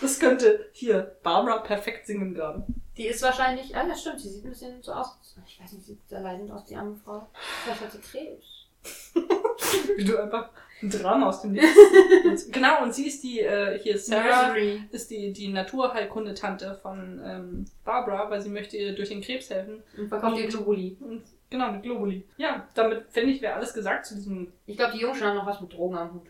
[0.00, 2.64] Das könnte hier Barbara perfekt singen gerade.
[2.96, 5.18] Die ist wahrscheinlich, ah ja stimmt, die sieht ein bisschen so aus.
[5.46, 7.28] Ich weiß nicht, sieht sehr leidend aus, die arme Frau.
[7.64, 8.68] Vielleicht hat sie Krebs.
[9.96, 10.50] Wie du einfach
[10.82, 11.52] ein Drama aus dem
[12.24, 12.50] Nichts.
[12.50, 14.82] genau, und sie ist die, äh, hier Sarah Misery.
[14.90, 19.82] ist die, die Naturheilkundetante von ähm, Barbara, weil sie möchte ihr durch den Krebs helfen.
[19.96, 20.96] Und verkauft ihr Globuli.
[21.00, 22.24] Und genau, mit Globuli.
[22.36, 25.46] Ja, damit finde ich, wäre alles gesagt zu diesem Ich glaube, die Jungs haben noch
[25.46, 26.26] was mit Drogen am Hut.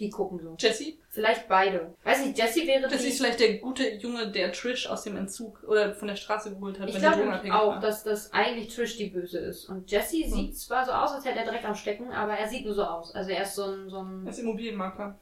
[0.00, 0.56] Die gucken so.
[0.58, 0.94] Jesse.
[1.10, 1.94] Vielleicht beide.
[2.04, 3.08] Weiß nicht, Jessie wäre Das die...
[3.08, 6.80] ist vielleicht der gute Junge, der Trish aus dem Entzug oder von der Straße geholt
[6.80, 7.80] hat, Ich weil sie drogenabhängig auch, war.
[7.80, 9.68] dass das eigentlich Trish die Böse ist.
[9.68, 10.30] Und Jesse Hm.
[10.30, 12.82] sieht zwar so aus, als hätte er direkt am Stecken, aber er sieht nur so
[12.84, 13.14] aus.
[13.14, 13.90] Also er ist so ein...
[13.90, 15.18] So ein Er ist Immobilienmakler.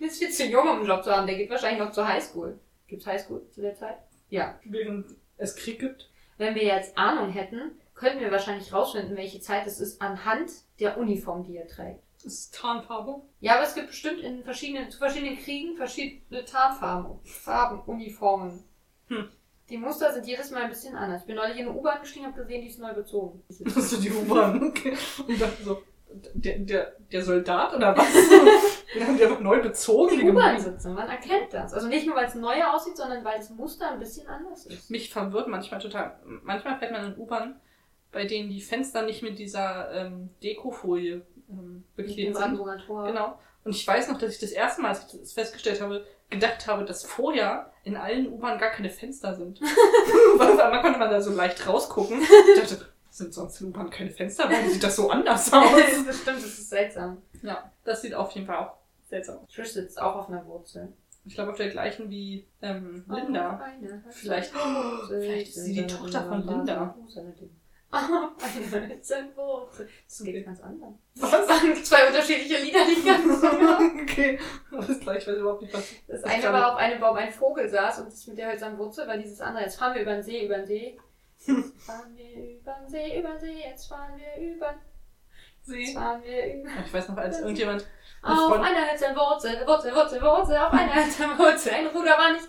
[0.00, 1.26] er ist viel zu jung, um einen Job zu haben.
[1.26, 2.58] Der geht wahrscheinlich noch zur Highschool.
[2.88, 3.98] Gibt's Highschool zu der Zeit?
[4.30, 4.58] Ja.
[4.64, 5.06] Während
[5.36, 6.10] es Krieg gibt.
[6.38, 10.50] Wenn wir jetzt Ahnung hätten, könnten wir wahrscheinlich rausfinden, welche Zeit es ist, anhand
[10.80, 12.00] der Uniform, die er trägt.
[12.22, 13.22] Das ist Tarnfarbe.
[13.40, 18.64] Ja, aber es gibt bestimmt in verschiedenen, zu verschiedenen Kriegen verschiedene Tarnfarben, Farben, Uniformen.
[19.08, 19.28] Hm.
[19.70, 21.20] Die Muster sind jedes Mal ein bisschen anders.
[21.22, 23.42] Ich bin neulich in eine U-Bahn gestiegen, habe gesehen, die ist neu bezogen.
[23.48, 23.60] Das
[23.92, 24.62] ist die U-Bahn.
[24.68, 24.96] Okay.
[25.26, 25.82] Und dachte so,
[26.34, 28.06] Der, der, der Soldat oder was?
[28.94, 30.16] Den haben die einfach neu bezogen.
[30.16, 30.72] Die die U-Bahn Gemüse.
[30.72, 31.74] sitzen, man erkennt das.
[31.74, 34.90] Also nicht nur, weil es neuer aussieht, sondern weil das Muster ein bisschen anders ist.
[34.90, 36.18] Mich verwirrt manchmal total.
[36.42, 37.60] Manchmal fährt man in U-Bahn,
[38.10, 42.56] bei denen die Fenster nicht mit dieser ähm, Dekofolie ähm, sind.
[42.86, 43.06] Tor.
[43.06, 43.38] Genau.
[43.64, 46.66] Und ich weiß noch, dass ich das erste Mal, als ich das festgestellt habe, gedacht
[46.66, 49.60] habe, dass vorher in allen U-Bahnen gar keine Fenster sind.
[50.36, 52.20] Weil auf einmal konnte man da so leicht rausgucken.
[52.22, 54.44] Ich dachte, sind sonst in U-Bahnen keine Fenster?
[54.50, 55.70] Warum sieht das so anders aus?
[56.06, 57.22] das stimmt, das ist seltsam.
[57.42, 58.74] ja, das sieht auf jeden Fall auch
[59.06, 59.48] seltsam aus.
[59.52, 60.92] Trish sitzt auch auf einer Wurzel.
[61.24, 63.60] Ich glaube auf der gleichen wie ähm, Linda.
[63.60, 64.52] Oh, Vielleicht-
[65.08, 66.94] vielleicht ist sie die Tochter von Linda.
[67.90, 69.88] Oh, eine eine Wurzel.
[70.06, 70.90] Das geht ganz anders.
[71.14, 71.84] Was?
[71.84, 73.42] Zwei unterschiedliche Lieder, die ich ganz
[74.02, 74.38] okay.
[74.70, 75.88] Alles klar, ich weiß überhaupt nicht, was.
[76.06, 79.08] Das eine war auf einem Baum ein Vogel saß und das mit der hölzernen Wurzel
[79.08, 79.62] war dieses andere.
[79.64, 80.98] Jetzt fahren wir über den See, über den See.
[81.38, 81.46] Jetzt
[81.86, 85.94] fahren wir über den See, über den See, jetzt fahren wir über, jetzt Sie.
[85.94, 86.70] fahren wir über.
[86.84, 87.86] Ich weiß noch, als irgendjemand.
[88.22, 91.72] Auf Freund- einer hölzernen Wurzel, Wurzel, Wurzel, Wurzel, auf einer hölzernen Wurzel.
[91.72, 92.48] Ein Ruder war nicht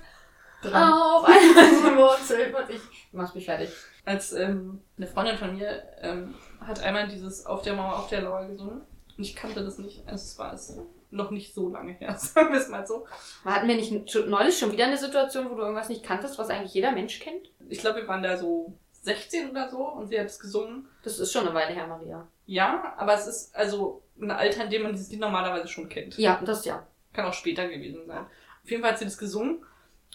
[0.64, 0.92] dran.
[0.92, 2.54] auf einer hölzernen Wurzel.
[2.56, 2.82] Und ich,
[3.12, 3.70] du machst mich fertig.
[4.10, 8.24] Als ähm, eine Freundin von mir ähm, hat einmal dieses Auf der Mauer, auf der
[8.24, 8.82] Lauer gesungen.
[9.16, 10.02] Und ich kannte das nicht.
[10.08, 10.76] Also es war es
[11.12, 13.06] noch nicht so lange her, sagen wir es mal so.
[13.46, 16.50] Hatten wir nicht schon, neulich schon wieder eine Situation, wo du irgendwas nicht kanntest, was
[16.50, 17.52] eigentlich jeder Mensch kennt?
[17.70, 20.88] Ich glaube, wir waren da so 16 oder so und sie hat es gesungen.
[21.04, 22.28] Das ist schon eine Weile her, Maria.
[22.48, 26.18] Ja, aber es ist also ein Alter, in dem man dieses Lied normalerweise schon kennt.
[26.18, 26.88] Ja, das ja.
[27.14, 28.26] Kann auch später gewesen sein.
[28.64, 29.64] Auf jeden Fall hat sie das gesungen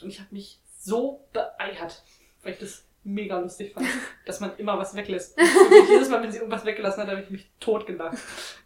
[0.03, 2.03] und ich habe mich so beeiert,
[2.43, 3.87] weil ich das mega lustig fand,
[4.27, 5.39] dass man immer was weglässt.
[5.39, 8.19] Und jedes Mal, wenn sie irgendwas weggelassen hat, habe ich mich totgelacht.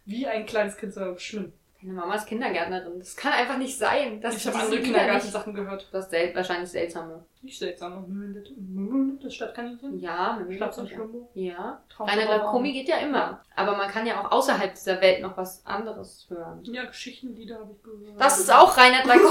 [0.05, 1.53] Wie ein kleines Kind, war schlimm.
[1.81, 2.99] Deine Mama ist Kindergärtnerin.
[2.99, 4.19] Das kann einfach nicht sein.
[4.19, 5.87] Dass ich habe andere Kindergartensachen gehört.
[5.93, 7.23] Das ist sel wahrscheinlich seltsame.
[7.41, 8.05] Nicht seltsam.
[8.05, 9.97] Mümmeln, Das Stadtkaninchen.
[9.97, 10.87] Ja, und ja.
[10.87, 11.29] Schlumbo.
[11.35, 11.81] Ja.
[11.87, 13.45] Traum- Rainer Lacomi geht ja immer.
[13.55, 16.61] Aber man kann ja auch außerhalb dieser Welt noch was anderes hören.
[16.65, 18.19] Ja, Geschichtenlieder habe ich gehört.
[18.19, 19.21] Das ist auch Reinhard das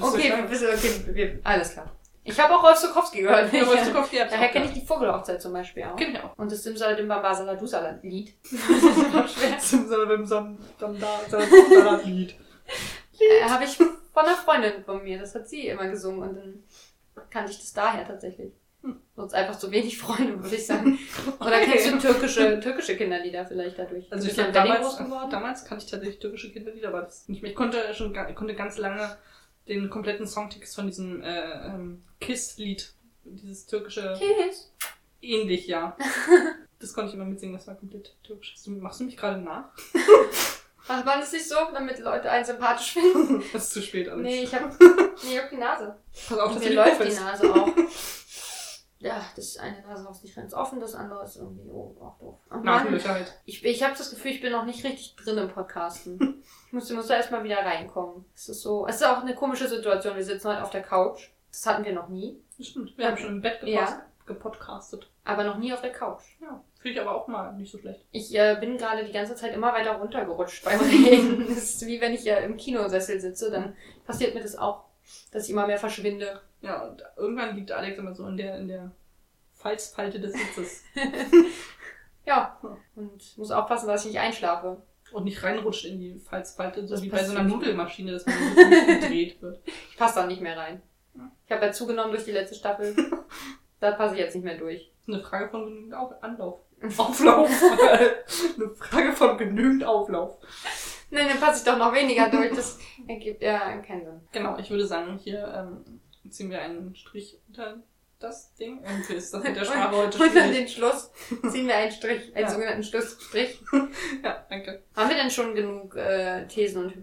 [0.00, 1.92] so okay, wir okay, wir, alles klar.
[2.28, 3.52] Ich habe auch Rolf Sokowski gehört.
[3.52, 5.96] Ja, Kopf, die hab's Daher kenne ich die Vogelhochzeit zum Beispiel auch.
[5.96, 6.38] Auch.
[6.38, 8.34] Und das Simsalabim-Baba Saladusala-Lied.
[8.42, 9.58] Das ist auch schwer.
[9.58, 12.34] Simsalabim, Sam, Sam, da, Sam, Lied.
[13.18, 15.18] Äh, habe ich von einer Freundin von mir.
[15.18, 16.62] Das hat sie immer gesungen und dann
[17.30, 18.52] kannte ich das daher tatsächlich.
[18.82, 19.00] Hm.
[19.16, 20.98] Sonst einfach so wenig Freunde, würde ich sagen.
[21.40, 24.10] Oder kennst du türkische, türkische Kinderlieder vielleicht dadurch?
[24.12, 24.98] Also ich glaube, ja damals,
[25.30, 27.50] damals kannte ich tatsächlich türkische Kinderlieder, aber das nicht mehr.
[27.50, 29.16] Ich konnte schon ich konnte ganz lange
[29.68, 32.92] den kompletten Songtext von diesem äh, ähm, Kiss-Lied,
[33.24, 34.72] dieses türkische, Kiss.
[35.20, 35.96] ähnlich, ja.
[36.80, 38.54] Das konnte ich immer mitsingen, das war komplett türkisch.
[38.68, 39.70] Machst du mich gerade nach?
[40.88, 43.42] Macht man es nicht so, damit Leute einen sympathisch finden?
[43.52, 44.22] Das ist zu spät alles.
[44.22, 45.96] Nee, ich hab, nee, ich hab die Nase.
[46.28, 47.68] Pass auf, dass Mir läuft die Nase auch.
[49.00, 52.38] Ja, das eine Nasenloch ist nicht ganz offen, das andere ist irgendwie oh, auch doof.
[52.50, 53.04] Oh Mann.
[53.04, 53.32] Halt.
[53.44, 56.42] Ich, ich habe das Gefühl, ich bin noch nicht richtig drin im Podcasten.
[56.68, 58.26] Ich muss, muss da erstmal wieder reinkommen.
[58.34, 60.14] Es ist so, es ist auch eine komische Situation.
[60.16, 61.30] Wir sitzen heute auf der Couch.
[61.50, 62.38] Das hatten wir noch nie.
[62.58, 62.96] Das stimmt.
[62.98, 64.02] Wir haben schon im Bett Ja.
[64.26, 65.08] gepodcastet.
[65.24, 66.22] Aber noch nie auf der Couch.
[66.42, 66.62] Ja.
[66.78, 68.04] Finde ich aber auch mal nicht so schlecht.
[68.12, 71.46] Ich äh, bin gerade die ganze Zeit immer weiter runtergerutscht beim Reden.
[71.48, 73.74] Das ist wie wenn ich ja im Kinosessel sitze, dann
[74.06, 74.84] passiert mir das auch,
[75.32, 76.42] dass ich immer mehr verschwinde.
[76.60, 78.90] Ja, und irgendwann liegt Alex immer so in der, in der
[79.54, 80.84] Falzfalte des Sitzes
[82.26, 82.60] Ja.
[82.94, 84.82] Und muss aufpassen, dass ich nicht einschlafe.
[85.12, 87.44] Und nicht reinrutscht in die Falzfalte, so Das wie bei so einer.
[87.48, 89.60] Nudelmaschine, dass man so gedreht wird.
[89.90, 90.82] Ich passe da nicht mehr rein.
[91.46, 92.94] Ich habe ja zugenommen durch die letzte Staffel.
[93.80, 94.90] da passe ich jetzt nicht mehr durch.
[95.06, 96.60] Das ist eine Frage von genügend Auf Anlauf.
[96.96, 97.50] Auflauf.
[98.56, 100.36] eine Frage von genügend Auflauf.
[101.10, 102.50] Nein, dann passe ich doch noch weniger durch.
[102.54, 104.20] Das ergibt ja keinen Sinn.
[104.30, 106.00] Genau, ich würde sagen, hier ähm,
[106.30, 107.82] ziehen wir einen Strich unter
[108.20, 108.82] das Ding.
[108.84, 110.56] Irgendwie ist das mit der heute Unter schwierig.
[110.56, 111.10] den Schluss
[111.50, 112.50] ziehen wir einen Strich, einen Ja.
[112.52, 113.60] sogenannten Schlussstrich.
[114.24, 114.82] Ja, danke.
[114.96, 117.02] Haben wir denn schon genug äh, Thesen und Hy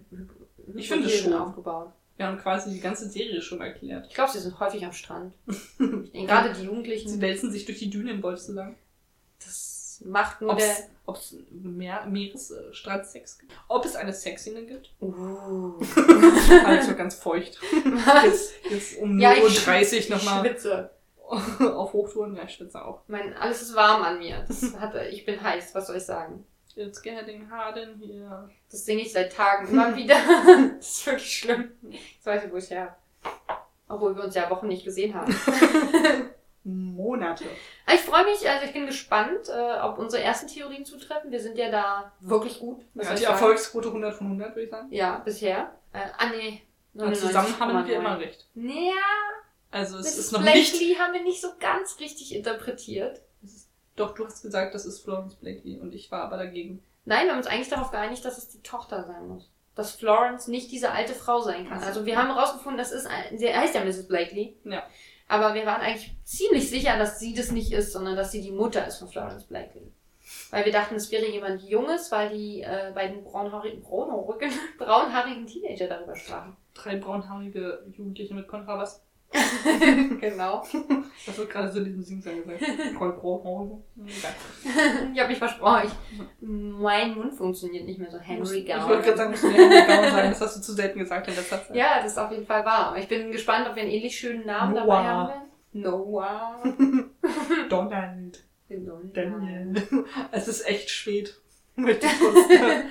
[0.74, 1.40] Ich finde Hypothesen schon.
[1.40, 1.92] aufgebaut?
[2.16, 4.06] Wir haben quasi die ganze Serie schon erklärt.
[4.08, 5.34] Ich glaube, sie sind häufig am Strand.
[6.12, 8.76] Ich Gerade die Sie Jugendlichen, wälzen sich durch die Dünen, du sagen?
[9.44, 10.74] das macht nur der...
[11.08, 13.52] Ob es Meer, Meeresstrandsex gibt?
[13.68, 14.90] Ob es eine Sexszene gibt?
[15.00, 15.74] Uh.
[16.64, 17.60] Also ganz feucht.
[18.04, 18.24] Was?
[18.24, 20.90] Jetzt, jetzt um Ja, 0.30 ich, Uhr ich nochmal schwitze.
[21.74, 22.36] auf Hochtouren.
[22.36, 23.02] Ja, ich schwitze auch.
[23.06, 24.44] Mein, alles ist warm an mir.
[24.46, 26.46] Das hat, ich bin heiß, was soll ich sagen?
[26.74, 28.50] Jetzt getting harden hier.
[28.70, 30.16] Das singe ich seit Tagen immer wieder.
[30.76, 31.72] Das ist wirklich schlimm.
[31.82, 32.96] Jetzt weiß ich, wo ich her.
[33.88, 35.34] Obwohl wir uns ja Wochen nicht gesehen haben.
[36.64, 37.44] Monate.
[37.86, 41.30] Aber Ich freue mich, also ich bin gespannt, äh, ob unsere ersten Theorien zutreffen.
[41.30, 42.84] Wir sind ja da wirklich gut.
[42.94, 43.24] Ja, die?
[43.24, 44.88] Erfolgsquote 100 von 100, würde ich sagen.
[44.90, 45.72] Ja, bisher.
[45.92, 46.62] Äh, ah, nee.
[46.94, 48.00] Und zusammen haben wir 99,9.
[48.00, 48.48] immer recht.
[48.54, 48.92] Ja,
[49.76, 50.98] Also es das ist noch Blakely nicht...
[50.98, 53.20] haben wir nicht so ganz richtig interpretiert.
[53.94, 56.82] Doch, du hast gesagt, das ist Florence Blakely und ich war aber dagegen.
[57.04, 59.50] Nein, wir haben uns eigentlich darauf geeinigt, dass es die Tochter sein muss.
[59.74, 61.82] Dass Florence nicht diese alte Frau sein kann.
[61.82, 64.08] Also wir haben herausgefunden, das ist ein, sie heißt ja Mrs.
[64.08, 64.56] Blakely.
[64.64, 64.82] Ja.
[65.28, 68.52] Aber wir waren eigentlich ziemlich sicher, dass sie das nicht ist, sondern dass sie die
[68.52, 69.92] Mutter ist von Florence Blakely.
[70.50, 75.86] Weil wir dachten, es wäre jemand Junges, weil die äh, beiden braunhaarigen, braunhaarigen, braunhaarigen Teenager
[75.86, 76.56] darüber sprachen.
[76.74, 79.05] Drei braunhaarige Jugendliche mit Kontrabass.
[80.20, 80.64] genau.
[81.24, 82.60] Das wird gerade so in diesem Singsang gesagt.
[85.12, 85.82] Ich habe mich versprochen.
[85.84, 85.92] Ich,
[86.40, 88.18] mein Mund funktioniert nicht mehr so.
[88.18, 90.28] Henry Ich wollte gerade sagen, musst du Henry Gowan sagen.
[90.30, 91.76] Das hast du zu selten gesagt in letzter Zeit.
[91.76, 92.96] Ja, das ist auf jeden Fall wahr.
[92.98, 95.04] Ich bin gespannt, ob wir einen ähnlich schönen Namen dabei Noah.
[95.04, 95.42] haben werden.
[95.72, 96.62] Noah.
[97.68, 98.42] Donald.
[98.68, 99.10] Daniel.
[99.12, 99.74] Daniel.
[100.32, 101.40] Es ist echt spät.
[101.76, 102.38] Möchte ich kurz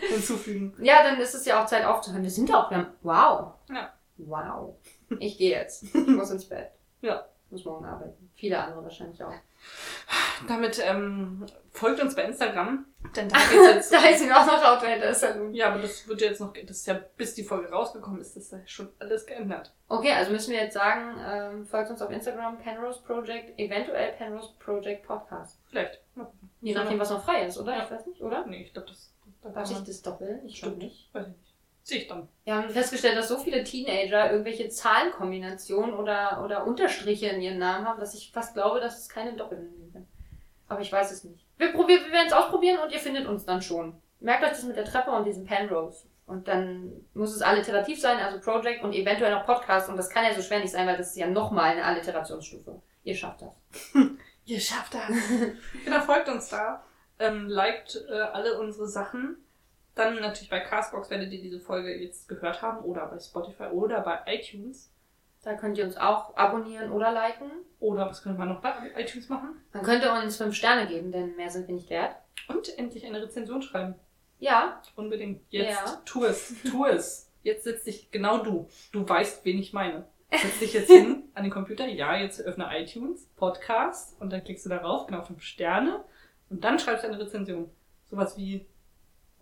[0.10, 0.74] hinzufügen.
[0.80, 2.24] Ja, dann ist es ja auch Zeit aufzuhören.
[2.24, 2.70] Wir sind auch.
[2.70, 3.54] Wir haben, wow.
[3.70, 3.92] Ja.
[4.18, 4.76] Wow.
[5.20, 5.84] Ich gehe jetzt.
[5.84, 6.72] Ich muss ins Bett.
[7.02, 7.26] Ja.
[7.46, 8.30] Ich muss morgen arbeiten.
[8.36, 9.34] Viele andere wahrscheinlich auch.
[10.48, 12.86] Damit ähm, folgt uns bei Instagram,
[13.16, 13.94] denn da geht's jetzt.
[13.94, 15.54] da ist mir auch noch Outlander Saloon.
[15.54, 18.44] ja, aber das wird jetzt noch, das ist ja bis die Folge rausgekommen ist, das
[18.44, 19.74] ist ja schon alles geändert.
[19.88, 24.50] Okay, also müssen wir jetzt sagen, ähm, folgt uns auf Instagram, Penrose Project, eventuell Penrose
[24.60, 25.60] Project Podcast.
[25.70, 26.02] Vielleicht.
[26.62, 27.78] Je nachdem, was noch frei ist, oder?
[27.78, 27.84] Ja.
[27.84, 28.46] Ich weiß nicht, oder?
[28.46, 29.12] Nee, ich glaube, das.
[29.42, 30.46] Da Darf ich das doppeln?
[30.46, 30.84] Ich glaube Stimmt.
[30.92, 31.10] nicht.
[31.14, 31.55] Weiß ich nicht.
[31.86, 32.28] Sehe ich dann.
[32.46, 37.88] Wir haben festgestellt, dass so viele Teenager irgendwelche Zahlenkombinationen oder, oder Unterstriche in ihren Namen
[37.88, 40.08] haben, dass ich fast glaube, dass es keine Doppelungen sind.
[40.68, 41.46] Aber ich weiß es nicht.
[41.60, 44.02] Wir, probieren, wir werden es ausprobieren und ihr findet uns dann schon.
[44.20, 46.08] Merkt euch das mit der Treppe und diesem Penrose.
[46.26, 49.88] Und dann muss es alliterativ sein, also Project und eventuell noch Podcast.
[49.88, 52.82] Und das kann ja so schwer nicht sein, weil das ist ja nochmal eine Alliterationsstufe.
[53.04, 53.54] Ihr schafft das.
[54.46, 55.16] Ihr schafft das.
[55.86, 56.84] genau, folgt uns da.
[57.20, 59.38] Ähm, liked äh, alle unsere Sachen.
[59.96, 64.02] Dann natürlich bei Castbox werdet ihr diese Folge jetzt gehört haben oder bei Spotify oder
[64.02, 64.92] bei iTunes.
[65.44, 67.52] Da könnt ihr uns auch abonnieren oder liken.
[67.80, 69.62] Oder was könnte man noch bei iTunes machen?
[69.72, 72.16] Dann könnt ihr uns fünf Sterne geben, denn mehr sind wir nicht wert.
[72.48, 73.96] Und endlich eine Rezension schreiben.
[74.40, 75.42] Ja, Unbedingt.
[75.50, 76.02] Jetzt Ja.
[76.04, 76.56] tu es.
[76.64, 77.32] Tu es.
[77.44, 78.68] Jetzt setz dich, genau du.
[78.92, 80.08] Du weißt, wen ich meine.
[80.32, 81.86] Setz dich jetzt hin an den Computer.
[81.88, 86.04] Ja, jetzt öffne iTunes, Podcast und dann klickst du darauf, genau fünf Sterne.
[86.50, 87.70] Und dann schreibst du eine Rezension.
[88.10, 88.66] Sowas wie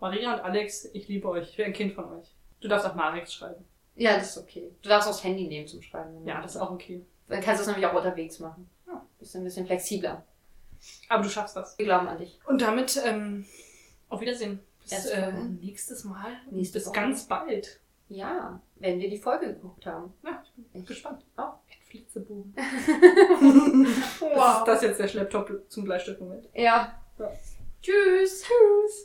[0.00, 1.50] Maria und Alex, ich liebe euch.
[1.50, 2.26] Ich wäre ein Kind von euch.
[2.60, 3.64] Du darfst auch Marix schreiben.
[3.94, 4.70] ja, das ist okay.
[4.82, 6.26] Du darfst auch das Handy nehmen zum Schreiben.
[6.26, 7.04] Ja, das ist auch okay.
[7.28, 8.68] Dann kannst du es nämlich auch unterwegs machen.
[8.86, 9.04] Ja.
[9.18, 10.24] Bist ein bisschen flexibler.
[11.08, 11.78] Aber du schaffst das.
[11.78, 12.38] Wir glauben an dich.
[12.46, 13.46] Und damit ähm,
[14.10, 14.60] auf Wiedersehen.
[14.82, 16.32] Bis äh, nächstes Mal.
[16.50, 16.94] Nächste Bis Woche.
[16.94, 17.80] ganz bald.
[18.10, 20.12] Ja, wenn wir die Folge geguckt haben.
[20.22, 21.24] Ja, ich bin Ich gespannt.
[21.36, 21.54] auch.
[21.70, 22.54] Ein Flitzebogen.
[24.20, 24.64] Wow.
[24.66, 26.46] Das ist das jetzt der Schlepptop zum Bleistiftmoment.
[26.54, 26.92] Ja.
[27.18, 27.32] Ja.
[27.80, 28.42] Tschüss.
[28.42, 29.02] Tschüss.